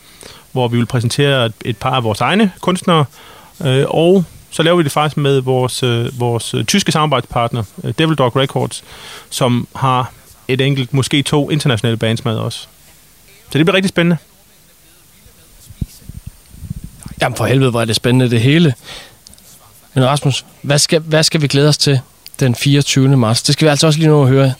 hvor 0.52 0.68
vi 0.68 0.76
vil 0.76 0.86
præsentere 0.86 1.46
et, 1.46 1.54
et 1.64 1.76
par 1.76 1.90
af 1.96 2.04
vores 2.04 2.20
egne 2.20 2.52
kunstnere, 2.60 3.04
øh, 3.64 3.84
og 3.88 4.24
så 4.50 4.62
laver 4.62 4.76
vi 4.76 4.82
det 4.82 4.92
faktisk 4.92 5.16
med 5.16 5.40
vores, 5.40 5.82
øh, 5.82 6.20
vores 6.20 6.54
øh, 6.54 6.64
tyske 6.64 6.92
samarbejdspartner, 6.92 7.62
øh, 7.84 7.94
Devil 7.98 8.16
Dog 8.16 8.36
Records, 8.36 8.84
som 9.30 9.68
har 9.76 10.12
et 10.48 10.60
enkelt, 10.60 10.94
måske 10.94 11.22
to 11.22 11.50
internationale 11.50 11.96
bands 11.96 12.24
med 12.24 12.38
os. 12.38 12.68
Så 13.50 13.58
det 13.58 13.66
bliver 13.66 13.76
rigtig 13.76 13.88
spændende. 13.88 14.16
Jamen 17.20 17.36
for 17.36 17.46
helvede, 17.46 17.70
hvor 17.70 17.80
er 17.80 17.84
det 17.84 17.96
spændende 17.96 18.30
det 18.30 18.40
hele. 18.40 18.74
Men 19.94 20.06
Rasmus, 20.06 20.44
hvad 20.62 20.78
skal, 20.78 21.00
hvad 21.00 21.22
skal 21.22 21.42
vi 21.42 21.46
glæde 21.46 21.68
os 21.68 21.78
til 21.78 22.00
den 22.40 22.54
24. 22.54 23.16
marts? 23.16 23.42
Det 23.42 23.52
skal 23.52 23.66
vi 23.66 23.70
altså 23.70 23.86
også 23.86 23.98
lige 23.98 24.08
nå 24.08 24.22
at 24.22 24.28
høre. 24.28 24.54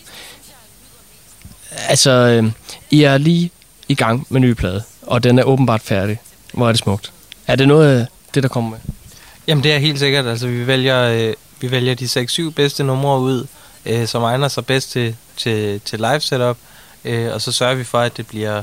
Altså, 1.89 2.11
øh, 2.11 2.45
I 2.91 3.03
er 3.03 3.19
lige 3.19 3.51
i 3.89 3.95
gang 3.95 4.27
med 4.29 4.41
ny 4.41 4.53
plade, 4.53 4.83
og 5.03 5.23
den 5.23 5.39
er 5.39 5.43
åbenbart 5.43 5.81
færdig. 5.81 6.19
Hvor 6.53 6.69
er 6.69 6.73
det 6.73 6.79
smukt. 6.79 7.13
Er 7.47 7.57
det 7.57 7.69
noget 7.69 8.01
af 8.01 8.07
det, 8.35 8.43
der 8.43 8.49
kommer 8.49 8.71
med? 8.71 8.79
Jamen 9.47 9.65
det 9.65 9.73
er 9.73 9.79
helt 9.79 9.99
sikkert. 9.99 10.27
Altså 10.27 10.47
vi 10.49 10.67
vælger, 10.67 11.03
øh, 11.03 11.35
vi 11.61 11.71
vælger 11.71 11.95
de 11.95 12.05
6-7 12.49 12.51
bedste 12.51 12.85
numre 12.85 13.21
ud, 13.21 13.47
øh, 13.87 14.07
som 14.07 14.23
egner 14.23 14.49
sig 14.49 14.67
bedst 14.67 14.91
til, 14.91 15.17
til, 15.37 15.81
til 15.81 15.99
live 15.99 16.21
setup. 16.21 16.57
Øh, 17.05 17.33
og 17.35 17.41
så 17.41 17.53
sørger 17.53 17.75
vi 17.75 17.85
for, 17.85 17.99
at 17.99 18.17
det 18.17 18.27
bliver, 18.27 18.63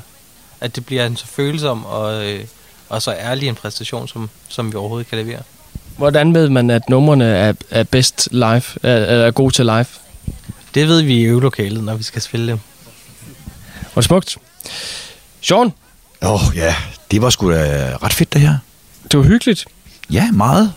at 0.61 0.75
det 0.75 0.85
bliver 0.85 1.05
en 1.05 1.17
så 1.17 1.25
følsom 1.25 1.85
og, 1.85 2.25
øh, 2.25 2.45
og 2.91 3.01
så 3.01 3.11
ærlig 3.13 3.47
en 3.49 3.55
præstation, 3.55 4.07
som, 4.07 4.29
som 4.49 4.71
vi 4.71 4.77
overhovedet 4.77 5.07
kan 5.09 5.17
levere. 5.17 5.39
Hvordan 5.97 6.33
ved 6.33 6.49
man, 6.49 6.69
at 6.69 6.89
numrene 6.89 7.25
er, 7.25 7.53
er 7.71 7.83
bedst 7.83 8.29
live, 8.31 8.63
er, 8.83 8.91
er 9.25 9.31
gode 9.31 9.53
til 9.53 9.65
live? 9.65 9.85
Det 10.75 10.87
ved 10.87 11.01
vi 11.01 11.13
i 11.13 11.23
øvelokalet, 11.23 11.83
når 11.83 11.95
vi 11.95 12.03
skal 12.03 12.21
spille 12.21 12.47
dem. 12.47 12.59
Hvor 13.93 14.01
smukt. 14.01 14.37
Sean, 15.41 15.71
Åh 16.21 16.33
oh, 16.33 16.55
ja, 16.55 16.75
det 17.11 17.21
var 17.21 17.29
sgu 17.29 17.51
da 17.51 17.97
ret 18.03 18.13
fedt 18.13 18.33
det 18.33 18.41
her. 18.41 18.57
det 19.11 19.19
var 19.19 19.25
hyggeligt. 19.25 19.65
Ja, 20.11 20.31
meget. 20.31 20.73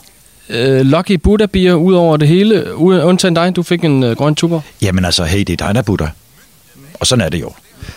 Øh, 0.48 0.80
Lucky 0.80 1.12
Buddha 1.12 1.46
Beer 1.46 1.74
ud 1.74 1.94
over 1.94 2.16
det 2.16 2.28
hele, 2.28 2.74
undtagen 2.76 3.34
dig, 3.34 3.56
du 3.56 3.62
fik 3.62 3.84
en 3.84 4.02
øh, 4.02 4.16
grøn 4.16 4.34
tuber. 4.34 4.60
Jamen 4.82 5.04
altså, 5.04 5.24
hey, 5.24 5.38
det 5.38 5.50
er 5.50 5.56
dig, 5.66 5.74
der 5.74 5.80
er 5.80 5.84
Buddha. 5.84 6.06
Og 7.00 7.06
sådan 7.06 7.24
er 7.24 7.28
det 7.28 7.40
jo. 7.40 7.52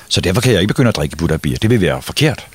Så 0.10 0.22
derfor 0.22 0.42
kan 0.42 0.52
jeg 0.54 0.62
ikke 0.62 0.74
begynde 0.74 0.90
at 0.90 0.96
drikke 0.96 1.18
Buddha 1.18 1.38
bier. 1.38 1.58
Det 1.58 1.70
vil 1.70 1.82
være 1.82 2.02
forkert. 2.02 2.48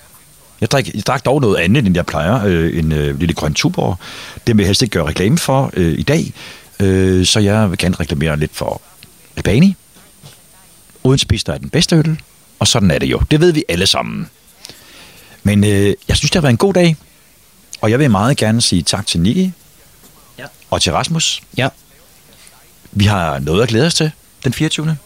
Jeg, 0.63 0.71
drik, 0.71 0.95
jeg 0.95 1.07
drak 1.07 1.25
dog 1.25 1.41
noget 1.41 1.57
andet, 1.57 1.87
end 1.87 1.97
jeg 1.97 2.07
plejer. 2.07 2.45
Øh, 2.45 2.79
en 2.79 2.93
øh, 2.93 3.19
lille 3.19 3.35
grøn 3.35 3.55
tuborg. 3.55 3.97
Det 4.47 4.57
vil 4.57 4.63
jeg 4.63 4.69
helst 4.69 4.83
ikke 4.83 4.93
gøre 4.93 5.07
reklame 5.07 5.39
for 5.39 5.71
øh, 5.73 5.99
i 5.99 6.03
dag. 6.03 6.33
Øh, 6.81 7.27
så 7.27 7.41
jeg 7.41 7.71
vil 7.71 7.79
gerne 7.79 7.97
reklamere 8.01 8.37
lidt 8.37 8.57
for 8.57 8.83
Albani. 9.37 9.77
Uden 11.03 11.19
spis, 11.19 11.45
der 11.45 11.53
er 11.53 11.59
den 11.59 11.71
bedste 11.71 11.97
øl. 11.97 12.21
Og 12.59 12.69
sådan 12.69 12.91
er 12.91 12.99
det 12.99 13.07
jo. 13.07 13.21
Det 13.31 13.41
ved 13.41 13.53
vi 13.53 13.65
alle 13.69 13.87
sammen. 13.87 14.29
Men 15.43 15.65
øh, 15.65 15.95
jeg 16.09 16.17
synes, 16.17 16.31
det 16.31 16.35
har 16.35 16.41
været 16.41 16.53
en 16.53 16.57
god 16.57 16.75
dag. 16.75 16.97
Og 17.81 17.91
jeg 17.91 17.99
vil 17.99 18.11
meget 18.11 18.37
gerne 18.37 18.61
sige 18.61 18.83
tak 18.83 19.07
til 19.07 19.21
Niki. 19.21 19.53
Ja. 20.39 20.45
Og 20.71 20.83
til 20.83 20.93
Rasmus. 20.93 21.43
Ja. 21.57 21.69
Vi 22.93 23.05
har 23.05 23.39
noget 23.39 23.63
at 23.63 23.69
glæde 23.69 23.87
os 23.87 23.95
til 23.95 24.11
den 24.45 24.53
24. 24.53 24.97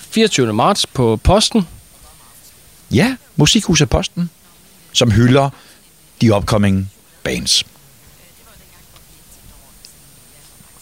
24. 0.00 0.52
marts 0.52 0.86
på 0.86 1.16
Posten. 1.16 1.66
Ja, 2.90 3.16
Musikhuset 3.36 3.90
Posten, 3.90 4.30
som 4.92 5.10
hylder 5.10 5.50
de 6.20 6.34
upcoming 6.34 6.90
bands. 7.24 7.64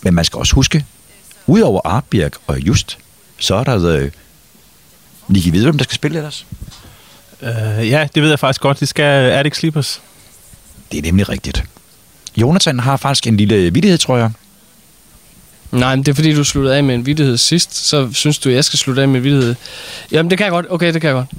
Men 0.02 0.14
man 0.14 0.24
skal 0.24 0.38
også 0.38 0.54
huske, 0.54 0.84
udover 1.46 1.80
Artbjerg 1.84 2.32
og 2.46 2.60
Just, 2.60 2.98
så 3.38 3.54
er 3.54 3.64
der 3.64 3.86
øh, 3.86 4.00
The 4.00 4.10
Nicky, 5.28 5.48
ved 5.48 5.60
du, 5.60 5.64
hvem 5.64 5.78
der 5.78 5.84
skal 5.84 5.94
spille 5.94 6.16
ellers? 6.16 6.46
Uh, 7.42 7.48
ja, 7.88 8.08
det 8.14 8.22
ved 8.22 8.28
jeg 8.30 8.38
faktisk 8.38 8.60
godt. 8.60 8.80
Det 8.80 8.88
skal 8.88 9.30
øh, 9.30 9.38
Attic 9.38 9.56
Sleepers. 9.56 10.00
Det 10.92 10.98
er 10.98 11.02
nemlig 11.02 11.28
rigtigt. 11.28 11.64
Jonathan 12.36 12.80
har 12.80 12.96
faktisk 12.96 13.26
en 13.26 13.36
lille 13.36 13.72
vidighed, 13.72 13.98
tror 13.98 14.16
jeg. 14.16 14.30
Nej, 15.72 15.96
men 15.96 16.04
det 16.04 16.12
er 16.12 16.14
fordi, 16.14 16.34
du 16.34 16.44
sluttede 16.44 16.76
af 16.76 16.84
med 16.84 16.94
en 16.94 17.06
vidighed 17.06 17.36
sidst. 17.36 17.88
Så 17.88 18.12
synes 18.12 18.38
du, 18.38 18.50
jeg 18.50 18.64
skal 18.64 18.78
slutte 18.78 19.02
af 19.02 19.08
med 19.08 19.16
en 19.16 19.24
vidighed. 19.24 19.54
Jamen, 20.12 20.30
det 20.30 20.38
kan 20.38 20.44
jeg 20.44 20.50
godt. 20.50 20.66
Okay, 20.70 20.92
det 20.92 21.00
kan 21.00 21.08
jeg 21.08 21.14
godt. 21.14 21.30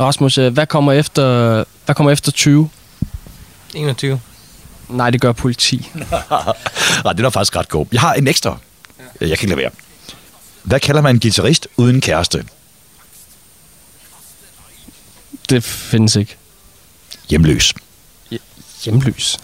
Rasmus, 0.00 0.38
øh, 0.38 0.52
hvad 0.52 0.66
kommer 0.66 0.92
efter, 0.92 1.54
hvad 1.84 1.94
kommer 1.94 2.10
efter 2.10 2.32
20? 2.32 2.70
21. 3.74 4.20
Nej, 4.88 5.10
det 5.10 5.20
gør 5.20 5.32
politi. 5.32 5.90
Nej, 7.04 7.12
det 7.12 7.24
er 7.24 7.30
faktisk 7.30 7.56
ret 7.56 7.68
god. 7.68 7.86
Jeg 7.92 8.00
har 8.00 8.14
en 8.14 8.28
ekstra. 8.28 8.58
Jeg 9.20 9.28
kan 9.28 9.30
ikke 9.30 9.46
lade 9.46 9.56
være. 9.56 9.70
Hvad 10.62 10.80
kalder 10.80 11.00
man 11.00 11.16
en 11.16 11.20
guitarist 11.20 11.68
uden 11.76 12.00
kæreste? 12.00 12.44
Det 15.50 15.64
findes 15.64 16.16
ikke. 16.16 16.36
Hjemløs. 17.28 17.74
Hjemløs. 18.84 19.38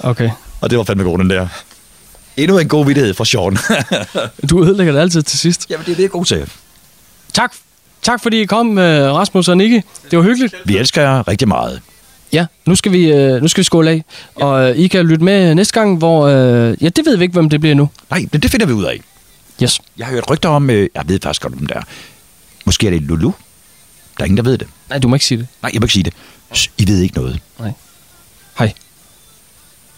Okay. 0.00 0.30
Og 0.60 0.70
det 0.70 0.78
var 0.78 0.84
fandme 0.84 1.04
god, 1.04 1.18
den 1.18 1.30
der. 1.30 1.48
Endnu 2.36 2.58
en 2.58 2.68
god 2.68 2.86
vidighed 2.86 3.14
fra 3.14 3.24
Sean. 3.24 3.58
Du 4.50 4.64
ødelægger 4.64 4.92
det 4.92 5.00
altid 5.00 5.22
til 5.22 5.38
sidst. 5.38 5.66
Jamen, 5.70 5.86
det 5.86 5.92
er 5.92 5.96
det, 5.96 6.02
jeg 6.02 6.08
er 6.08 6.12
god 6.12 6.24
til. 6.24 6.50
Tak. 7.32 7.52
Tak 8.02 8.22
fordi 8.22 8.40
I 8.40 8.44
kom, 8.44 8.78
øh, 8.78 9.14
Rasmus 9.14 9.48
og 9.48 9.56
Nicky. 9.56 9.84
Det 10.10 10.18
var 10.18 10.24
hyggeligt. 10.24 10.54
Vi 10.64 10.76
elsker 10.76 11.02
jer 11.02 11.28
rigtig 11.28 11.48
meget. 11.48 11.80
Ja, 12.32 12.46
nu 12.66 12.74
skal 12.74 12.92
vi, 12.92 13.12
øh, 13.12 13.42
nu 13.42 13.48
skal 13.48 13.60
vi 13.60 13.64
skåle 13.64 13.90
af. 13.90 14.04
Og 14.34 14.70
øh, 14.70 14.76
I 14.76 14.86
kan 14.88 15.06
lytte 15.06 15.24
med 15.24 15.54
næste 15.54 15.74
gang, 15.80 15.98
hvor... 15.98 16.26
Øh, 16.26 16.76
ja, 16.82 16.88
det 16.88 17.06
ved 17.06 17.16
vi 17.16 17.22
ikke, 17.24 17.32
hvem 17.32 17.48
det 17.50 17.60
bliver 17.60 17.74
nu. 17.74 17.88
Nej, 18.10 18.26
men 18.32 18.40
det 18.40 18.50
finder 18.50 18.66
vi 18.66 18.72
ud 18.72 18.84
af. 18.84 19.00
Yes. 19.62 19.80
Jeg 19.98 20.06
har 20.06 20.12
hørt 20.12 20.30
rygter 20.30 20.48
om, 20.48 20.70
øh, 20.70 20.88
jeg 20.94 21.02
ved 21.06 21.18
faktisk 21.22 21.42
godt 21.42 21.54
om 21.54 21.66
der. 21.66 21.80
Måske 22.66 22.86
er 22.86 22.90
det 22.90 23.02
Lulu. 23.02 23.30
Der 24.18 24.22
er 24.22 24.24
ingen, 24.24 24.36
der 24.36 24.42
ved 24.42 24.58
det. 24.58 24.68
Nej, 24.88 24.98
du 24.98 25.08
må 25.08 25.14
ikke 25.16 25.26
sige 25.26 25.38
det. 25.38 25.46
Nej, 25.62 25.70
jeg 25.74 25.80
må 25.80 25.84
ikke 25.84 25.92
sige 25.92 26.02
det. 26.02 26.14
I 26.78 26.88
ved 26.88 27.00
ikke 27.00 27.14
noget. 27.14 27.40
Nej. 27.58 27.72